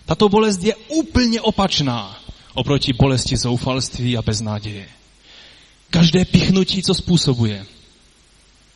[0.05, 2.19] Tato bolest je úplně opačná
[2.53, 4.98] oproti bolesti zoufalství a beznáděje.
[5.89, 7.65] Každé pichnutí, co způsobuje.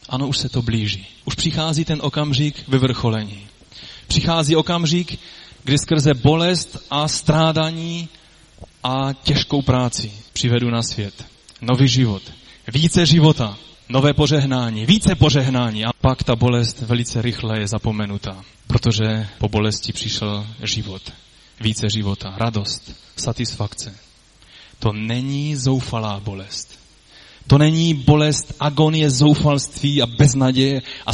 [0.09, 1.07] Ano, už se to blíží.
[1.25, 3.47] Už přichází ten okamžik vyvrcholení.
[4.07, 5.19] Přichází okamžik,
[5.63, 8.09] kdy skrze bolest a strádání
[8.83, 11.25] a těžkou práci přivedu na svět.
[11.61, 12.23] Nový život.
[12.73, 13.57] Více života.
[13.89, 14.85] Nové požehnání.
[14.85, 15.85] Více požehnání.
[15.85, 18.43] A pak ta bolest velice rychle je zapomenuta.
[18.67, 21.13] Protože po bolesti přišel život.
[21.61, 22.33] Více života.
[22.37, 22.95] Radost.
[23.15, 23.95] Satisfakce.
[24.79, 26.72] To není zoufalá bolest.
[27.47, 31.13] To není bolest agonie, zoufalství a beznaděje a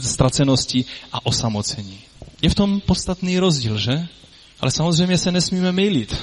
[0.00, 1.98] ztracenosti a osamocení.
[2.42, 4.08] Je v tom podstatný rozdíl, že?
[4.60, 6.16] Ale samozřejmě se nesmíme mýlit.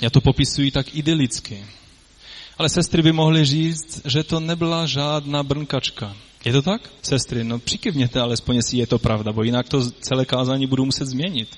[0.00, 1.64] Já to popisuji tak idylicky.
[2.58, 6.16] Ale sestry by mohly říct, že to nebyla žádná brnkačka.
[6.44, 6.90] Je to tak?
[7.02, 11.06] Sestry, no přikivněte alespoň, jestli je to pravda, bo jinak to celé kázání budu muset
[11.06, 11.48] změnit.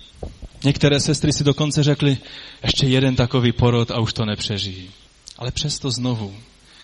[0.65, 2.19] Některé sestry si dokonce řekly,
[2.63, 4.91] ještě jeden takový porod a už to nepřežijí.
[5.39, 6.35] Ale přesto znovu,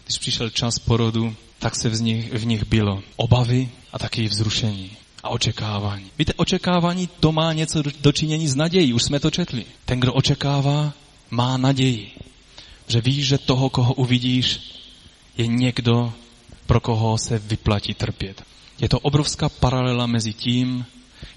[0.09, 4.91] když přišel čas porodu, tak se v nich, v nich bylo obavy a taky vzrušení
[5.23, 6.11] a očekávání.
[6.19, 9.65] Víte, očekávání to má něco dočinění s nadějí, už jsme to četli.
[9.85, 10.93] Ten, kdo očekává,
[11.31, 12.11] má naději.
[12.87, 14.61] Že víš, že toho, koho uvidíš,
[15.37, 16.13] je někdo,
[16.67, 18.43] pro koho se vyplatí trpět.
[18.81, 20.87] Je to obrovská paralela mezi tím,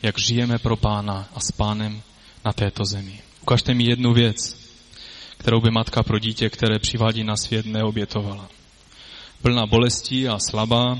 [0.02, 2.02] jak žijeme pro pána a s pánem
[2.46, 3.20] na této zemi.
[3.42, 4.58] Ukažte mi jednu věc,
[5.38, 8.50] kterou by matka pro dítě, které přivádí na svět, neobětovala
[9.42, 11.00] plná bolestí a slabá,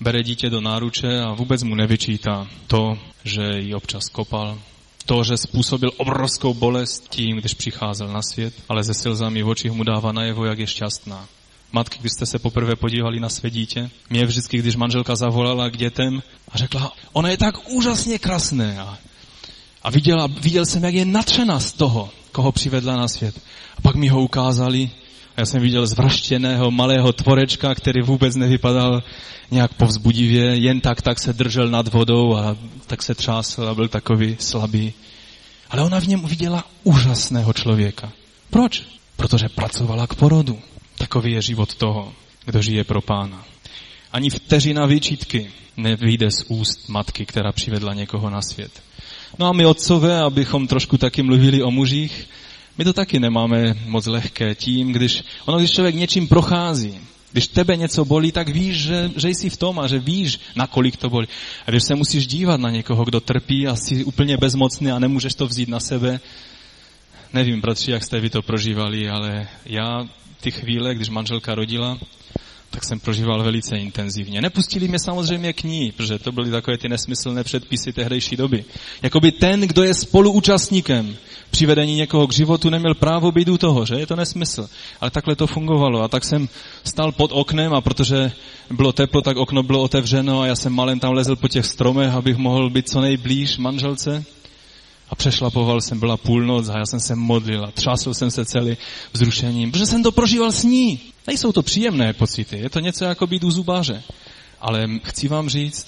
[0.00, 4.58] bere dítě do náruče a vůbec mu nevyčítá to, že ji občas kopal,
[5.06, 9.72] to, že způsobil obrovskou bolest tím, když přicházel na svět, ale ze slzami v očích
[9.72, 11.26] mu dává najevo, jak je šťastná.
[11.72, 15.76] Matky, když jste se poprvé podívali na své dítě, mě vždycky, když manželka zavolala k
[15.76, 18.80] dětem a řekla, ona je tak úžasně krásné.
[18.80, 18.98] A,
[19.82, 23.40] a viděla, viděl jsem, jak je natřena z toho, koho přivedla na svět.
[23.78, 24.90] A pak mi ho ukázali
[25.36, 29.02] já jsem viděl zvraštěného malého tvorečka, který vůbec nevypadal
[29.50, 32.56] nějak povzbudivě, jen tak, tak se držel nad vodou a
[32.86, 34.92] tak se třásl a byl takový slabý.
[35.70, 38.12] Ale ona v něm uviděla úžasného člověka.
[38.50, 38.82] Proč?
[39.16, 40.58] Protože pracovala k porodu.
[40.98, 42.12] Takový je život toho,
[42.44, 43.44] kdo žije pro pána.
[44.12, 48.82] Ani vteřina výčitky nevyjde z úst matky, která přivedla někoho na svět.
[49.38, 52.28] No a my otcové, abychom trošku taky mluvili o mužích,
[52.78, 57.00] my to taky nemáme moc lehké tím, když, ono když člověk něčím prochází,
[57.32, 60.96] když tebe něco bolí, tak víš, že, že jsi v tom a že víš, nakolik
[60.96, 61.26] to bolí.
[61.66, 65.34] A když se musíš dívat na někoho, kdo trpí a jsi úplně bezmocný a nemůžeš
[65.34, 66.20] to vzít na sebe,
[67.32, 70.08] nevím, bratři, jak jste vy to prožívali, ale já
[70.40, 71.98] ty chvíle, když manželka rodila,
[72.72, 74.40] tak jsem prožíval velice intenzivně.
[74.40, 78.64] Nepustili mě samozřejmě k ní, protože to byly takové ty nesmyslné předpisy tehdejší doby.
[79.02, 81.16] Jakoby ten, kdo je spoluúčastníkem
[81.50, 83.94] přivedení někoho k životu, neměl právo být u toho, že?
[83.94, 84.68] Je to nesmysl.
[85.00, 86.02] Ale takhle to fungovalo.
[86.02, 86.48] A tak jsem
[86.84, 88.32] stal pod oknem a protože
[88.70, 92.14] bylo teplo, tak okno bylo otevřeno a já jsem malem tam lezl po těch stromech,
[92.14, 94.24] abych mohl být co nejblíž manželce.
[95.12, 98.76] A přešlapoval jsem, byla půlnoc a já jsem se modlil a třásl jsem se celý
[99.12, 101.00] vzrušením, protože jsem to prožíval s ní.
[101.26, 104.02] Nejsou to příjemné pocity, je to něco jako být u zubáře.
[104.60, 105.86] Ale chci vám říct,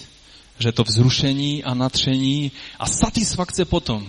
[0.59, 4.07] že to vzrušení a natření a satisfakce potom,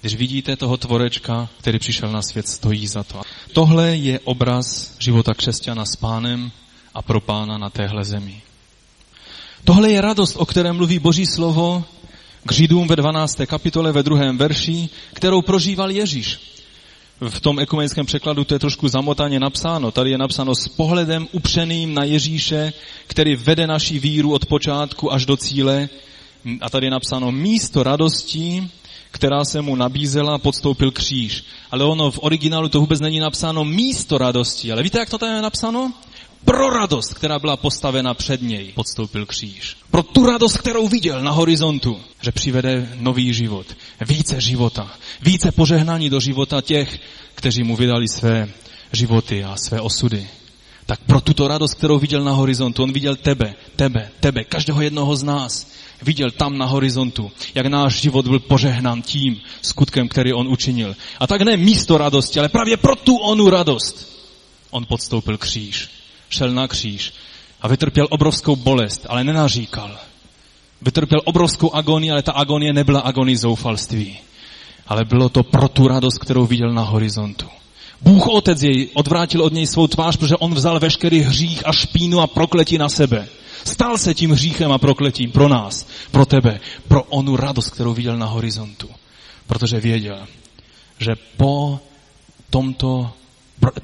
[0.00, 3.20] když vidíte toho tvorečka, který přišel na svět, stojí za to.
[3.52, 6.52] Tohle je obraz života křesťana s pánem
[6.94, 8.42] a pro pána na téhle zemi.
[9.64, 11.84] Tohle je radost, o které mluví Boží slovo
[12.46, 13.40] k Židům ve 12.
[13.46, 16.38] kapitole ve druhém verši, kterou prožíval Ježíš.
[17.28, 19.90] V tom ekumenickém překladu to je trošku zamotaně napsáno.
[19.90, 22.72] Tady je napsáno s pohledem upřeným na Ježíše,
[23.06, 25.88] který vede naši víru od počátku až do cíle.
[26.60, 28.68] A tady je napsáno místo radosti,
[29.10, 31.44] která se mu nabízela, podstoupil kříž.
[31.70, 34.72] Ale ono v originálu to vůbec není napsáno místo radosti.
[34.72, 35.92] Ale víte, jak to tady je napsáno?
[36.44, 39.76] Pro radost, která byla postavena před něj, podstoupil kříž.
[39.90, 43.66] Pro tu radost, kterou viděl na horizontu, že přivede nový život,
[44.08, 44.90] více života,
[45.22, 46.98] více požehnání do života těch,
[47.34, 48.48] kteří mu vydali své
[48.92, 50.28] životy a své osudy.
[50.86, 55.16] Tak pro tuto radost, kterou viděl na horizontu, on viděl tebe, tebe, tebe, každého jednoho
[55.16, 55.70] z nás.
[56.02, 60.96] Viděl tam na horizontu, jak náš život byl požehnán tím skutkem, který on učinil.
[61.20, 64.10] A tak ne místo radosti, ale právě pro tu onu radost
[64.70, 65.99] on podstoupil kříž
[66.30, 67.12] šel na kříž
[67.62, 69.98] a vytrpěl obrovskou bolest, ale nenaříkal.
[70.82, 74.18] Vytrpěl obrovskou agonii, ale ta agonie nebyla agonii zoufalství.
[74.86, 77.46] Ale bylo to pro tu radost, kterou viděl na horizontu.
[78.02, 82.20] Bůh Otec jej odvrátil od něj svou tvář, protože on vzal veškerý hřích a špínu
[82.20, 83.28] a prokletí na sebe.
[83.64, 88.16] Stal se tím hříchem a prokletím pro nás, pro tebe, pro onu radost, kterou viděl
[88.16, 88.88] na horizontu.
[89.46, 90.26] Protože věděl,
[90.98, 91.80] že po
[92.50, 93.10] tomto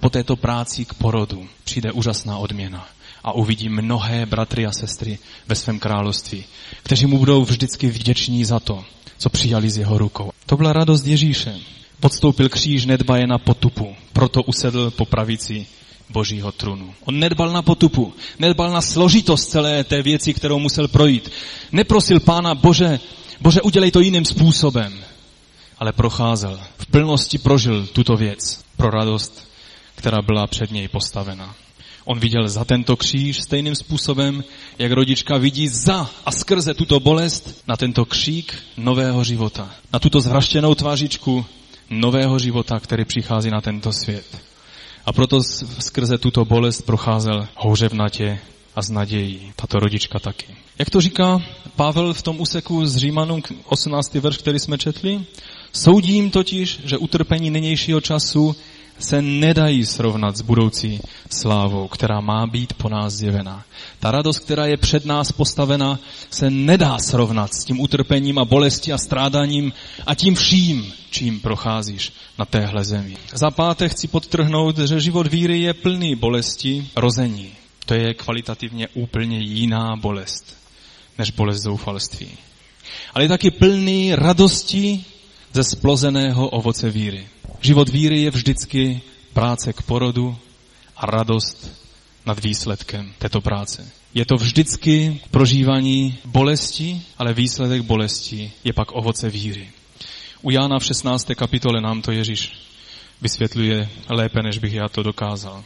[0.00, 2.86] po této práci k porodu přijde úžasná odměna
[3.24, 6.44] a uvidí mnohé bratry a sestry ve svém království,
[6.82, 8.84] kteří mu budou vždycky vděční za to,
[9.18, 10.30] co přijali z jeho rukou.
[10.46, 11.54] To byla radost Ježíše.
[12.00, 15.66] Podstoupil kříž, nedbaje na potupu, proto usedl po pravici
[16.10, 16.94] božího trůnu.
[17.04, 21.30] On nedbal na potupu, nedbal na složitost celé té věci, kterou musel projít.
[21.72, 23.00] Neprosil pána, bože,
[23.40, 24.92] bože, udělej to jiným způsobem,
[25.78, 26.60] ale procházel.
[26.78, 29.45] V plnosti prožil tuto věc pro radost
[29.96, 31.54] která byla před něj postavena.
[32.04, 34.44] On viděl za tento kříž stejným způsobem,
[34.78, 39.70] jak rodička vidí za a skrze tuto bolest na tento křík nového života.
[39.92, 41.44] Na tuto zvraštěnou tvářičku
[41.90, 44.38] nového života, který přichází na tento svět.
[45.06, 45.40] A proto
[45.78, 48.38] skrze tuto bolest procházel houřevnatě
[48.76, 49.52] a s nadějí.
[49.56, 50.46] Tato rodička taky.
[50.78, 51.42] Jak to říká
[51.76, 54.14] Pavel v tom úseku z Římanům 18.
[54.14, 55.24] verš, který jsme četli?
[55.72, 58.56] Soudím totiž, že utrpení nynějšího času
[58.98, 63.64] se nedají srovnat s budoucí slávou, která má být po nás zjevená.
[64.00, 65.98] Ta radost, která je před nás postavena,
[66.30, 69.72] se nedá srovnat s tím utrpením a bolestí a strádáním
[70.06, 73.16] a tím vším, čím procházíš na téhle zemi.
[73.34, 77.50] Za páté chci podtrhnout, že život víry je plný bolesti rození.
[77.86, 80.56] To je kvalitativně úplně jiná bolest,
[81.18, 82.28] než bolest zoufalství.
[83.14, 85.04] Ale je taky plný radosti
[85.52, 87.26] ze splozeného ovoce víry.
[87.66, 89.00] Život víry je vždycky
[89.32, 90.38] práce k porodu
[90.96, 91.82] a radost
[92.26, 93.90] nad výsledkem této práce.
[94.14, 99.70] Je to vždycky prožívání bolesti, ale výsledek bolesti je pak ovoce víry.
[100.42, 101.26] U Jána v 16.
[101.34, 102.52] kapitole nám to Ježíš
[103.22, 105.64] vysvětluje lépe, než bych já to dokázal.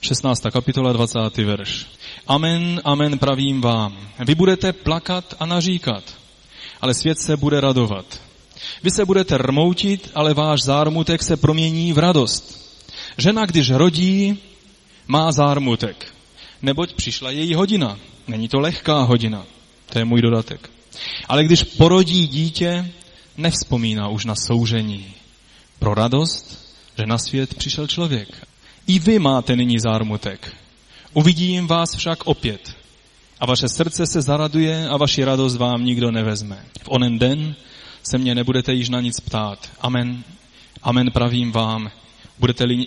[0.00, 0.42] 16.
[0.52, 1.18] kapitola, 20.
[1.38, 1.86] verš.
[2.26, 3.98] Amen, amen pravím vám.
[4.26, 6.04] Vy budete plakat a naříkat,
[6.80, 8.27] ale svět se bude radovat.
[8.82, 12.68] Vy se budete rmoutit, ale váš zármutek se promění v radost.
[13.18, 14.38] Žena, když rodí,
[15.06, 16.06] má zármutek,
[16.62, 17.98] neboť přišla její hodina.
[18.28, 19.44] Není to lehká hodina,
[19.92, 20.70] to je můj dodatek.
[21.28, 22.90] Ale když porodí dítě,
[23.36, 25.06] nevzpomíná už na soužení.
[25.78, 28.28] Pro radost, že na svět přišel člověk.
[28.86, 30.52] I vy máte nyní zármutek.
[31.12, 32.76] Uvidím vás však opět.
[33.40, 36.64] A vaše srdce se zaraduje a vaši radost vám nikdo nevezme.
[36.82, 37.54] V onen den
[38.10, 39.70] se mě nebudete již na nic ptát.
[39.80, 40.24] Amen.
[40.82, 41.90] Amen pravím vám.
[42.38, 42.86] Budete-li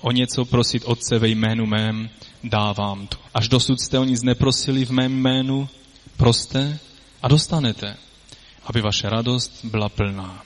[0.00, 2.10] o něco prosit Otce ve jménu mém,
[2.44, 3.16] dávám to.
[3.34, 5.68] Až dosud jste o nic neprosili v mém jménu,
[6.16, 6.78] proste
[7.22, 7.96] a dostanete,
[8.66, 10.42] aby vaše radost byla plná.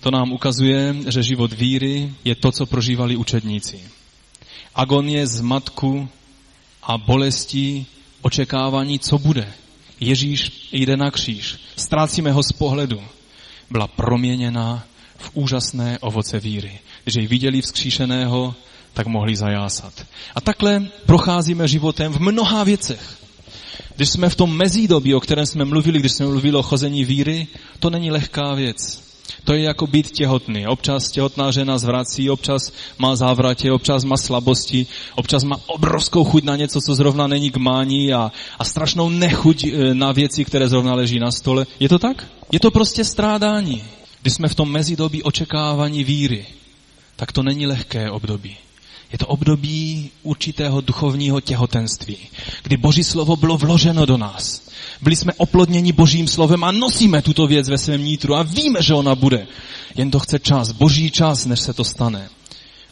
[0.00, 3.80] To nám ukazuje, že život víry je to, co prožívali učedníci.
[4.74, 6.08] Agonie z matku
[6.82, 7.86] a bolestí
[8.22, 9.52] očekávání, co bude.
[10.00, 11.61] Ježíš jde na kříž.
[11.76, 13.02] Ztrácíme ho z pohledu.
[13.70, 14.84] Byla proměněna
[15.16, 16.78] v úžasné ovoce víry.
[17.04, 18.54] Když jej viděli vzkříšeného,
[18.92, 20.06] tak mohli zajásat.
[20.34, 23.18] A takhle procházíme životem v mnoha věcech.
[23.96, 27.46] Když jsme v tom mezídobí, o kterém jsme mluvili, když jsme mluvili o chození víry,
[27.78, 29.01] to není lehká věc.
[29.44, 30.66] To je jako být těhotný.
[30.66, 36.56] Občas těhotná žena zvrací, občas má závratě, občas má slabosti, občas má obrovskou chuť na
[36.56, 40.94] něco, co zrovna není k mání a, a strašnou nechuť e, na věci, které zrovna
[40.94, 41.66] leží na stole.
[41.80, 42.26] Je to tak?
[42.52, 43.84] Je to prostě strádání.
[44.22, 46.46] Když jsme v tom mezidobí očekávání víry,
[47.16, 48.56] tak to není lehké období.
[49.12, 52.16] Je to období určitého duchovního těhotenství,
[52.62, 54.68] kdy Boží slovo bylo vloženo do nás.
[55.02, 58.94] Byli jsme oplodněni Božím slovem a nosíme tuto věc ve svém nitru a víme, že
[58.94, 59.46] ona bude.
[59.96, 62.28] Jen to chce čas, Boží čas, než se to stane.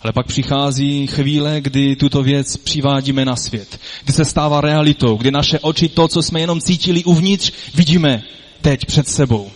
[0.03, 5.31] Ale pak přichází chvíle, kdy tuto věc přivádíme na svět, kdy se stává realitou, kdy
[5.31, 8.23] naše oči to, co jsme jenom cítili uvnitř, vidíme
[8.61, 9.51] teď před sebou.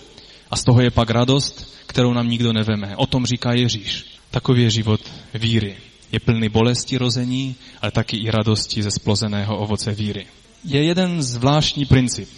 [0.51, 2.97] A z toho je pak radost, kterou nám nikdo neveme.
[2.97, 4.05] O tom říká Ježíš.
[4.31, 5.01] Takový je život
[5.35, 5.77] víry.
[6.15, 10.27] Je plný bolesti rození, ale taky i radosti ze splozeného ovoce víry.
[10.65, 12.29] Je jeden zvláštní princip.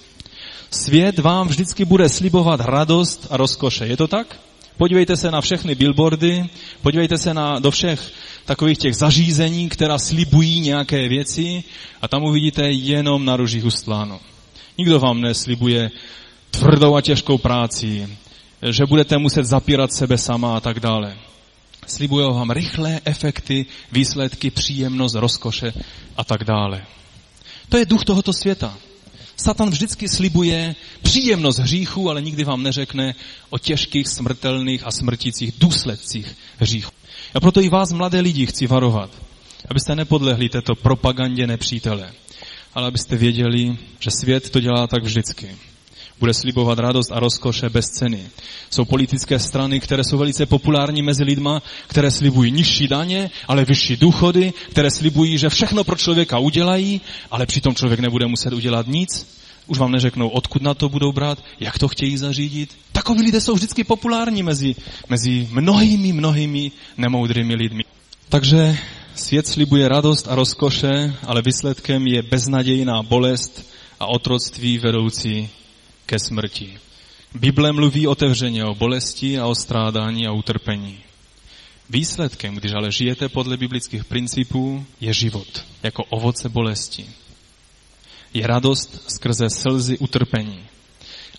[0.70, 3.86] Svět vám vždycky bude slibovat radost a rozkoše.
[3.86, 4.40] Je to tak?
[4.76, 6.44] Podívejte se na všechny billboardy,
[6.82, 8.12] podívejte se na, do všech
[8.44, 11.64] takových těch zařízení, která slibují nějaké věci
[12.02, 14.20] a tam uvidíte jenom na ružích ustláno.
[14.78, 15.90] Nikdo vám neslibuje
[16.50, 18.08] tvrdou a těžkou práci,
[18.70, 21.25] že budete muset zapírat sebe sama a tak dále.
[21.86, 25.72] Slibují vám rychlé efekty, výsledky, příjemnost, rozkoše
[26.16, 26.82] a tak dále.
[27.68, 28.78] To je duch tohoto světa.
[29.36, 33.14] Satan vždycky slibuje příjemnost hříchu, ale nikdy vám neřekne
[33.50, 36.90] o těžkých, smrtelných a smrtících důsledcích hříchu.
[37.34, 39.10] A proto i vás, mladé lidi, chci varovat,
[39.70, 42.12] abyste nepodlehli této propagandě nepřítele,
[42.74, 45.56] ale abyste věděli, že svět to dělá tak vždycky
[46.20, 48.20] bude slibovat radost a rozkoše bez ceny.
[48.70, 53.96] Jsou politické strany, které jsou velice populární mezi lidma, které slibují nižší daně, ale vyšší
[53.96, 57.00] důchody, které slibují, že všechno pro člověka udělají,
[57.30, 59.36] ale přitom člověk nebude muset udělat nic.
[59.66, 62.76] Už vám neřeknou, odkud na to budou brát, jak to chtějí zařídit.
[62.92, 64.74] Takoví lidé jsou vždycky populární mezi,
[65.08, 67.84] mezi mnohými, mnohými nemoudrými lidmi.
[68.28, 68.78] Takže
[69.14, 75.48] svět slibuje radost a rozkoše, ale výsledkem je beznadějná bolest a otroctví vedoucí
[76.06, 76.78] ke smrti.
[77.34, 80.98] Bible mluví otevřeně o bolesti a o strádání a utrpení.
[81.90, 87.06] Výsledkem, když ale žijete podle biblických principů, je život, jako ovoce bolesti.
[88.34, 90.64] Je radost skrze slzy utrpení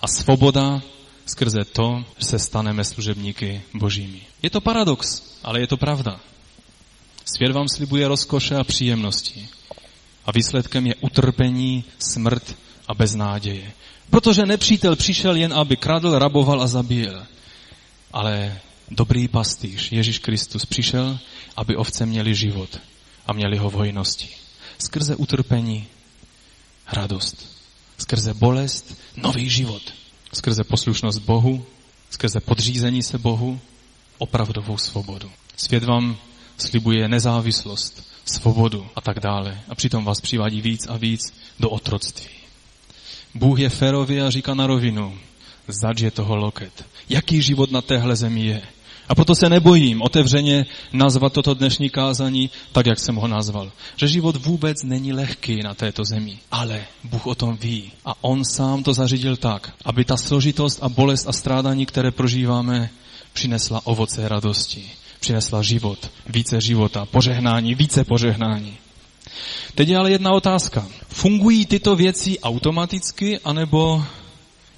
[0.02, 0.82] a svoboda
[1.26, 4.22] skrze to, že se staneme služebníky božími.
[4.42, 6.20] Je to paradox, ale je to pravda.
[7.26, 9.50] Svět vám slibuje rozkoše a příjemnosti.
[10.26, 12.56] A výsledkem je utrpení, smrt
[12.88, 13.72] a beznáděje.
[14.10, 17.26] Protože nepřítel přišel jen, aby kradl, raboval a zabíjel.
[18.14, 18.60] Ale
[18.92, 21.20] dobrý pastýř, Ježíš Kristus, přišel,
[21.56, 22.80] aby ovce měli život
[23.26, 24.30] a měli ho v hojnosti.
[24.78, 25.88] Skrze utrpení
[26.94, 27.58] radost.
[27.98, 29.82] Skrze bolest nový život.
[30.34, 31.66] Skrze poslušnost Bohu,
[32.10, 33.60] skrze podřízení se Bohu,
[34.18, 35.32] opravdovou svobodu.
[35.56, 36.18] Svět vám
[36.58, 39.62] slibuje nezávislost, svobodu a tak dále.
[39.70, 42.37] A přitom vás přivádí víc a víc do otroctví.
[43.36, 45.18] Bůh je férový a říká na rovinu,
[45.68, 46.86] zač je toho loket.
[47.10, 48.62] Jaký život na téhle zemi je?
[49.10, 53.72] A proto se nebojím otevřeně nazvat toto dnešní kázání tak, jak jsem ho nazval.
[53.96, 57.92] Že život vůbec není lehký na této zemi, ale Bůh o tom ví.
[58.06, 62.90] A On sám to zařídil tak, aby ta složitost a bolest a strádání, které prožíváme,
[63.34, 64.90] přinesla ovoce radosti.
[65.20, 68.78] Přinesla život, více života, požehnání, více požehnání.
[69.78, 70.88] Teď je ale jedna otázka.
[71.08, 74.04] Fungují tyto věci automaticky, anebo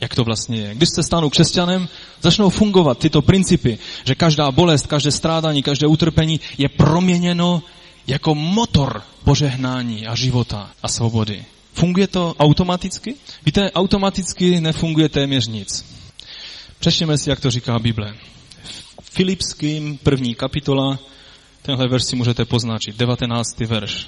[0.01, 0.75] jak to vlastně je?
[0.75, 1.87] Když se stanou křesťanem,
[2.21, 7.63] začnou fungovat tyto principy, že každá bolest, každé strádání, každé utrpení je proměněno
[8.07, 11.45] jako motor požehnání a života a svobody.
[11.73, 13.15] Funguje to automaticky?
[13.45, 15.85] Víte, automaticky nefunguje téměř nic.
[16.79, 18.15] Přečtěme si, jak to říká Bible.
[19.01, 20.99] Filipským první kapitola,
[21.61, 23.59] tenhle verš si můžete poznačit, 19.
[23.59, 24.07] verš.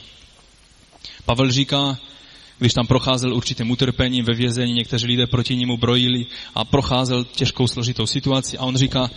[1.25, 1.97] Pavel říká,
[2.59, 7.67] když tam procházel určitým utrpením ve vězení, někteří lidé proti němu brojili a procházel těžkou
[7.67, 9.09] složitou situaci a on říká,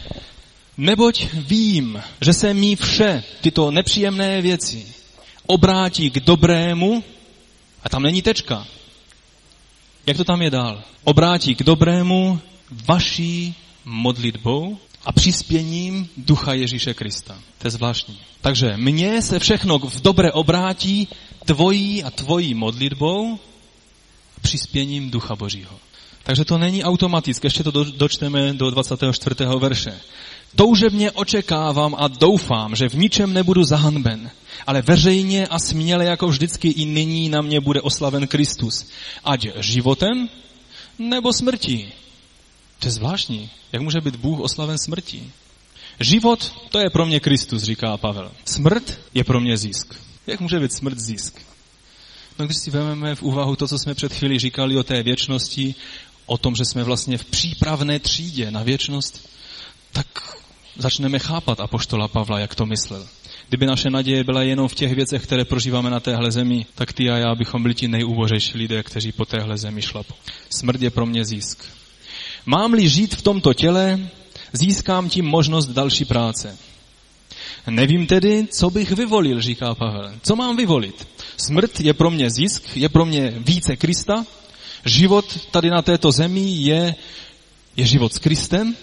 [0.77, 4.87] neboť vím, že se mi vše tyto nepříjemné věci
[5.47, 7.05] obrátí k dobrému
[7.83, 8.67] a tam není tečka.
[10.07, 10.83] Jak to tam je dál?
[11.05, 12.41] Obrátí k dobrému
[12.71, 17.39] vaší modlitbou a přispěním ducha Ježíše Krista.
[17.59, 18.19] To je zvláštní.
[18.41, 21.09] Takže mně se všechno v dobré obrátí
[21.45, 23.39] tvojí a tvojí modlitbou
[24.37, 25.79] a přispěním ducha Božího.
[26.23, 29.37] Takže to není automatické, ještě to dočteme do 24.
[29.59, 30.01] verše.
[30.57, 34.31] Toužebně očekávám a doufám, že v ničem nebudu zahanben,
[34.67, 38.87] ale veřejně a směle jako vždycky i nyní na mě bude oslaven Kristus.
[39.25, 40.29] Ať životem
[40.99, 41.93] nebo smrtí.
[42.85, 43.51] To je zvláštní.
[43.73, 45.33] Jak může být Bůh oslaven smrtí?
[46.01, 48.33] Život, to je pro mě Kristus, říká Pavel.
[48.45, 49.95] Smrt je pro mě zisk.
[50.27, 51.41] Jak může být smrt zisk?
[52.39, 55.75] No když si vezmeme v úvahu to, co jsme před chvíli říkali o té věčnosti,
[56.27, 59.29] o tom, že jsme vlastně v přípravné třídě na věčnost,
[59.93, 60.37] tak
[60.77, 63.07] začneme chápat apoštola Pavla, jak to myslel.
[63.49, 67.11] Kdyby naše naděje byla jenom v těch věcech, které prožíváme na téhle zemi, tak ty
[67.11, 70.15] a já bychom byli ti nejúbožejší lidé, kteří po téhle zemi šlapou.
[70.51, 71.65] Smrt je pro mě zisk.
[72.47, 74.09] Mám-li žít v tomto těle,
[74.53, 76.59] získám tím možnost další práce.
[77.71, 80.15] Nevím tedy, co bych vyvolil, říká Pavel.
[80.23, 81.09] Co mám vyvolit?
[81.37, 84.27] Smrt je pro mě zisk, je pro mě více Krista.
[84.85, 86.95] Život tady na této zemi je,
[87.77, 88.77] je život s Kristem.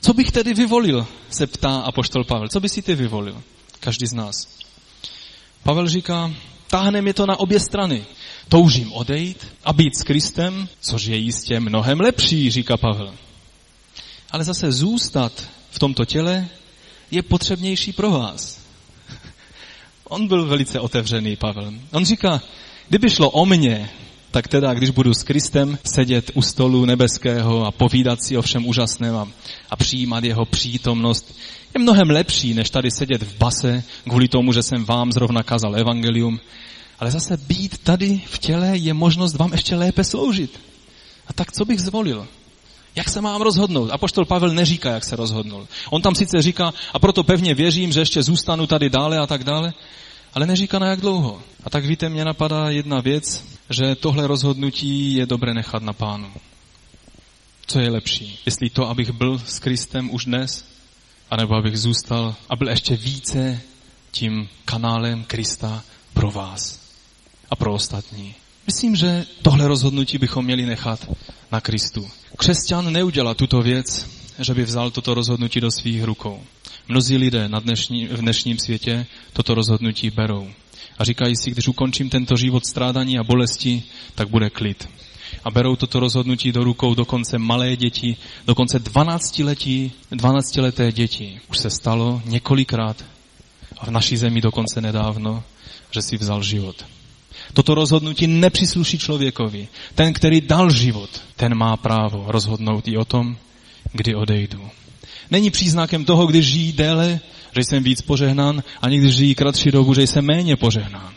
[0.00, 2.48] Co bych tedy vyvolil, se ptá apoštol Pavel.
[2.48, 3.42] Co by si ty vyvolil?
[3.80, 4.34] Každý z nás.
[5.62, 6.32] Pavel říká,
[6.70, 8.06] táhne mě to na obě strany.
[8.48, 13.14] Toužím odejít a být s Kristem, což je jistě mnohem lepší, říká Pavel.
[14.30, 16.48] Ale zase zůstat v tomto těle
[17.10, 18.60] je potřebnější pro vás.
[20.04, 21.72] On byl velice otevřený, Pavel.
[21.92, 22.42] On říká,
[22.88, 23.90] kdyby šlo o mě,
[24.30, 28.66] tak teda, když budu s Kristem sedět u stolu nebeského a povídat si o všem
[28.66, 29.28] úžasném a,
[29.70, 31.34] a přijímat jeho přítomnost,
[31.74, 35.76] je mnohem lepší, než tady sedět v base kvůli tomu, že jsem vám zrovna kazal
[35.76, 36.40] evangelium.
[36.98, 40.60] Ale zase být tady v těle je možnost vám ještě lépe sloužit.
[41.26, 42.28] A tak co bych zvolil?
[42.94, 43.90] Jak se mám rozhodnout?
[43.90, 45.68] Apoštol Pavel neříká, jak se rozhodnul.
[45.90, 49.44] On tam sice říká, a proto pevně věřím, že ještě zůstanu tady dále a tak
[49.44, 49.72] dále,
[50.34, 51.42] ale neříká na jak dlouho.
[51.64, 56.32] A tak víte, mě napadá jedna věc, že tohle rozhodnutí je dobré nechat na pánu.
[57.66, 58.38] Co je lepší?
[58.46, 60.64] Jestli to, abych byl s Kristem už dnes,
[61.30, 63.60] anebo abych zůstal a byl ještě více
[64.10, 65.82] tím kanálem Krista
[66.14, 66.87] pro vás
[67.50, 68.34] a pro ostatní.
[68.66, 71.10] Myslím, že tohle rozhodnutí bychom měli nechat
[71.52, 72.08] na Kristu.
[72.36, 74.06] Křesťan neudělá tuto věc,
[74.38, 76.42] že by vzal toto rozhodnutí do svých rukou.
[76.88, 80.48] Mnozí lidé na dnešní, v dnešním světě toto rozhodnutí berou.
[80.98, 83.82] A říkají si, když ukončím tento život strádání a bolesti,
[84.14, 84.88] tak bude klid.
[85.44, 91.40] A berou toto rozhodnutí do rukou dokonce malé děti, dokonce 12 letí, 12 leté děti.
[91.50, 93.04] Už se stalo několikrát
[93.78, 95.44] a v naší zemi dokonce nedávno,
[95.90, 96.84] že si vzal život.
[97.52, 99.68] Toto rozhodnutí nepřísluší člověkovi.
[99.94, 103.36] Ten, který dal život, ten má právo rozhodnout i o tom,
[103.92, 104.68] kdy odejdu.
[105.30, 107.20] Není příznakem toho, když žijí déle,
[107.56, 111.12] že jsem víc požehnán, a když žijí kratší dobu, že jsem méně požehnán.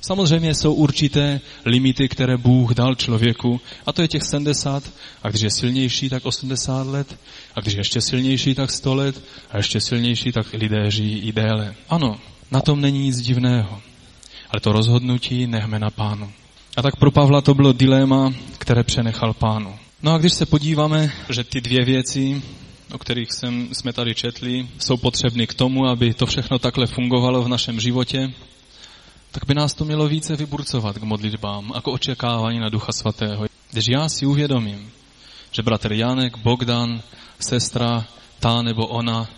[0.00, 4.82] Samozřejmě jsou určité limity, které Bůh dal člověku, a to je těch 70,
[5.22, 7.18] a když je silnější, tak 80 let,
[7.54, 11.32] a když je ještě silnější, tak 100 let, a ještě silnější, tak lidé žijí i
[11.32, 11.74] déle.
[11.88, 12.18] Ano,
[12.50, 13.80] na tom není nic divného,
[14.52, 16.32] ale to rozhodnutí nechme na pánu.
[16.76, 19.78] A tak pro Pavla to bylo dilema, které přenechal pánu.
[20.02, 22.42] No a když se podíváme, že ty dvě věci,
[22.92, 27.42] o kterých jsem, jsme tady četli, jsou potřebny k tomu, aby to všechno takhle fungovalo
[27.42, 28.32] v našem životě,
[29.30, 33.46] tak by nás to mělo více vyburcovat k modlitbám, jako očekávání na Ducha Svatého.
[33.70, 34.90] Když já si uvědomím,
[35.52, 37.02] že bratr Janek, Bogdan,
[37.40, 38.04] sestra,
[38.40, 39.28] ta nebo ona,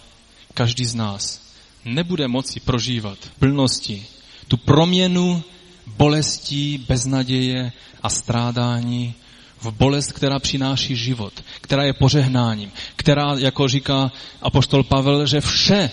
[0.55, 1.53] každý z nás
[1.85, 4.07] nebude moci prožívat plnosti
[4.49, 5.42] tu proměnu
[5.86, 7.72] bolestí, beznaděje
[8.03, 9.14] a strádání
[9.61, 15.90] v bolest, která přináší život, která je požehnáním, která, jako říká apoštol Pavel, že vše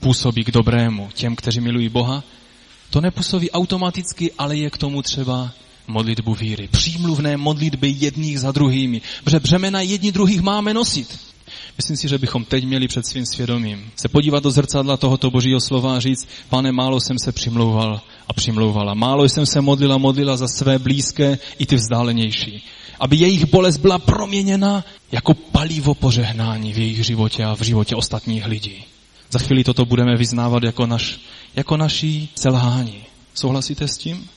[0.00, 2.22] působí k dobrému těm, kteří milují Boha,
[2.90, 5.50] to nepůsobí automaticky, ale je k tomu třeba
[5.86, 6.68] modlitbu víry.
[6.68, 9.00] Přímluvné modlitby jedních za druhými.
[9.24, 11.18] Protože břemena jedni druhých máme nosit.
[11.76, 15.60] Myslím si, že bychom teď měli před svým svědomím se podívat do zrcadla tohoto božího
[15.60, 18.94] slova a říct, pane, málo jsem se přimlouval a přimlouvala.
[18.94, 22.64] Málo jsem se modlila, modlila za své blízké i ty vzdálenější.
[23.00, 28.46] Aby jejich bolest byla proměněna jako palivo požehnání v jejich životě a v životě ostatních
[28.46, 28.84] lidí.
[29.30, 31.20] Za chvíli toto budeme vyznávat jako, naš,
[31.56, 33.02] jako naší selhání.
[33.34, 34.28] Souhlasíte s tím?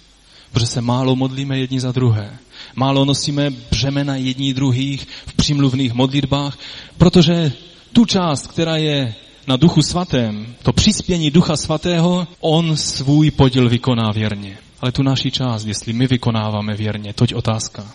[0.51, 2.37] Protože se málo modlíme jedni za druhé.
[2.75, 6.57] Málo nosíme břemena jední druhých v přímluvných modlitbách,
[6.97, 7.51] protože
[7.93, 9.15] tu část, která je
[9.47, 14.57] na duchu svatém, to přispění ducha svatého, on svůj podíl vykoná věrně.
[14.81, 17.93] Ale tu naší část, jestli my vykonáváme věrně, toť otázka.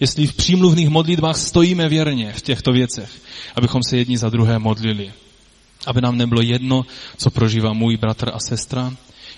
[0.00, 3.10] Jestli v přímluvných modlitbách stojíme věrně v těchto věcech,
[3.56, 5.12] abychom se jedni za druhé modlili.
[5.86, 6.82] Aby nám nebylo jedno,
[7.16, 8.92] co prožívá můj bratr a sestra,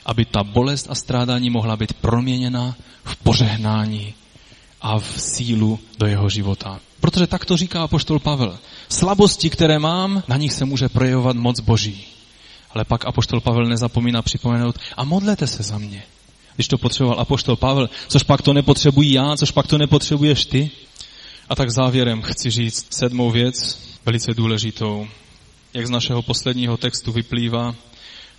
[0.07, 4.14] aby ta bolest a strádání mohla být proměněna v požehnání
[4.80, 6.80] a v sílu do jeho života.
[7.00, 8.59] Protože tak to říká apoštol Pavel.
[8.88, 12.07] Slabosti, které mám, na nich se může projevovat moc Boží.
[12.70, 16.02] Ale pak apoštol Pavel nezapomíná připomenout a modlete se za mě.
[16.55, 20.70] Když to potřeboval apoštol Pavel, což pak to nepotřebuji já, což pak to nepotřebuješ ty.
[21.48, 25.09] A tak závěrem chci říct sedmou věc, velice důležitou.
[25.74, 27.74] Jak z našeho posledního textu vyplývá,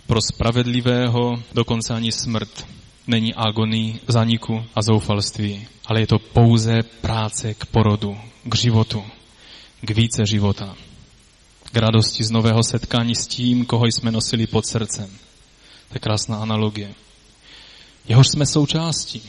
[0.06, 2.66] pro spravedlivého dokonce ani smrt
[3.06, 9.04] není agoní, zaniku a zoufalství, ale je to pouze práce k porodu, k životu,
[9.80, 10.76] k více života,
[11.72, 15.10] k radosti z nového setkání s tím, koho jsme nosili pod srdcem.
[15.88, 16.94] To je krásná analogie.
[18.08, 19.22] Jehož jsme součástí.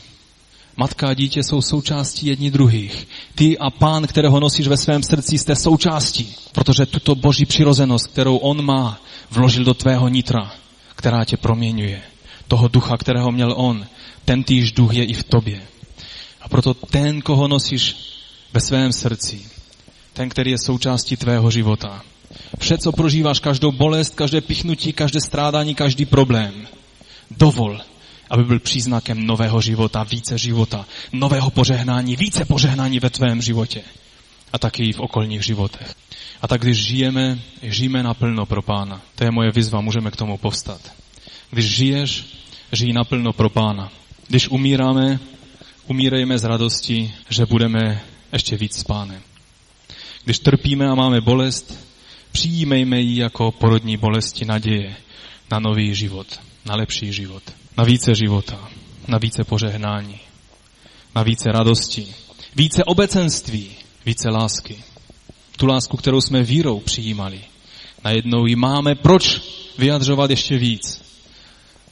[0.76, 3.08] Matka a dítě jsou součástí jedni druhých.
[3.34, 8.36] Ty a pán, kterého nosíš ve svém srdci, jste součástí, protože tuto boží přirozenost, kterou
[8.36, 9.00] on má,
[9.30, 10.52] vložil do tvého nitra,
[10.98, 12.02] která tě proměňuje.
[12.48, 13.86] Toho ducha, kterého měl on,
[14.24, 15.62] ten týž duch je i v tobě.
[16.40, 17.96] A proto ten, koho nosíš
[18.52, 19.46] ve svém srdci,
[20.12, 22.02] ten, který je součástí tvého života.
[22.58, 26.66] Vše, co prožíváš, každou bolest, každé pichnutí, každé strádání, každý problém,
[27.30, 27.80] dovol,
[28.30, 33.82] aby byl příznakem nového života, více života, nového požehnání, více požehnání ve tvém životě
[34.52, 35.94] a taky i v okolních životech.
[36.42, 39.00] A tak když žijeme, žijeme naplno pro Pána.
[39.14, 40.92] To je moje výzva, můžeme k tomu povstat.
[41.50, 42.24] Když žiješ,
[42.72, 43.90] žij naplno pro Pána.
[44.28, 45.18] Když umíráme,
[45.86, 48.00] umírejme z radosti, že budeme
[48.32, 49.22] ještě víc s Pánem.
[50.24, 51.88] Když trpíme a máme bolest,
[52.32, 54.96] přijímejme ji jako porodní bolesti naděje
[55.50, 57.42] na nový život, na lepší život,
[57.76, 58.68] na více života,
[59.08, 60.20] na více požehnání,
[61.14, 62.14] na více radosti,
[62.56, 63.70] více obecenství,
[64.06, 64.84] více lásky.
[65.58, 67.40] Tu lásku, kterou jsme vírou přijímali.
[68.04, 69.40] Najednou ji máme proč
[69.78, 71.02] vyjadřovat ještě víc.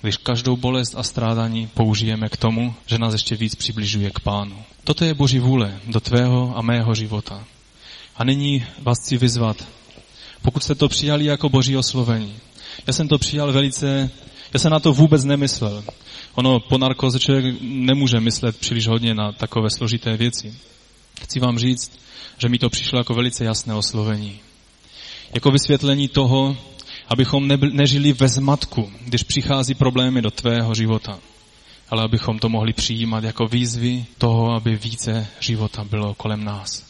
[0.03, 4.57] Když každou bolest a strádání použijeme k tomu, že nás ještě víc přibližuje k Pánu.
[4.85, 7.45] Toto je Boží vůle do tvého a mého života.
[8.17, 9.69] A nyní vás chci vyzvat,
[10.43, 12.37] pokud jste to přijali jako Boží oslovení.
[12.87, 14.11] Já jsem to přijal velice,
[14.55, 15.85] já jsem na to vůbec nemyslel.
[16.35, 20.55] Ono po narkoze člověk nemůže myslet příliš hodně na takové složité věci.
[21.23, 21.99] Chci vám říct,
[22.39, 24.41] že mi to přišlo jako velice jasné oslovení.
[25.35, 26.57] Jako vysvětlení toho,
[27.09, 31.19] abychom nežili ve zmatku, když přichází problémy do tvého života,
[31.89, 36.87] ale abychom to mohli přijímat jako výzvy toho, aby více života bylo kolem nás.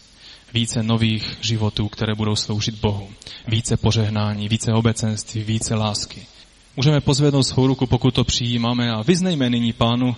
[0.54, 3.10] Více nových životů, které budou sloužit Bohu.
[3.48, 6.26] Více požehnání, více obecenství, více lásky.
[6.76, 10.16] Můžeme pozvednout svou ruku, pokud to přijímáme a vyznejme nyní pánu,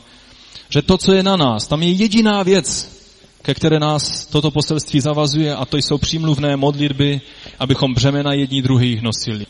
[0.68, 2.97] že to, co je na nás, tam je jediná věc,
[3.42, 7.20] ke které nás toto poselství zavazuje a to jsou přímluvné modlitby,
[7.58, 9.46] abychom břemena jední druhých nosili.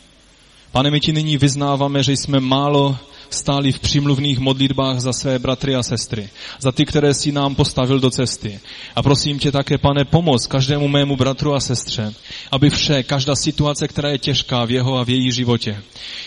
[0.71, 2.97] Pane, my ti nyní vyznáváme, že jsme málo
[3.29, 6.29] stáli v přímluvných modlitbách za své bratry a sestry,
[6.59, 8.59] za ty, které si nám postavil do cesty.
[8.95, 12.13] A prosím tě také, pane, pomoz každému mému bratru a sestře,
[12.51, 15.81] aby vše, každá situace, která je těžká v jeho a v její životě,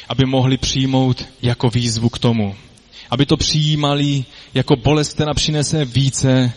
[0.08, 2.54] aby mohli přijmout jako výzvu k tomu.
[3.10, 6.52] Aby to přijímali jako bolest, která přinese více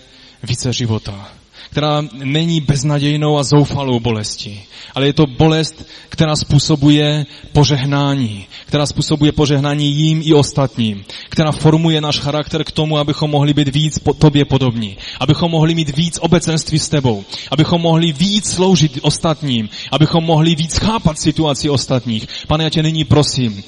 [0.46, 1.30] více života,
[1.72, 4.64] která není beznadějnou a zoufalou bolestí,
[4.96, 12.02] ale je to bolest, která způsobuje požehnání, která způsobuje požehnání jím i ostatním, která formuje
[12.02, 16.20] náš charakter k tomu, abychom mohli být víc po tobě podobní, abychom mohli mít víc
[16.22, 22.28] obecenství s tebou, abychom mohli víc sloužit ostatním, abychom mohli víc chápat situaci ostatních.
[22.48, 23.64] Pane, já tě nyní prosím,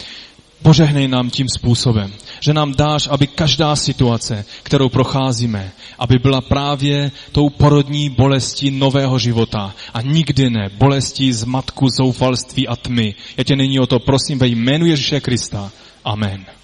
[0.63, 7.11] Požehnej nám tím způsobem, že nám dáš, aby každá situace, kterou procházíme, aby byla právě
[7.31, 13.15] tou porodní bolestí nového života a nikdy ne bolestí z matku zoufalství a tmy.
[13.37, 15.71] Já tě nyní o to prosím ve jménu Ježíše Krista.
[16.03, 16.45] Amen.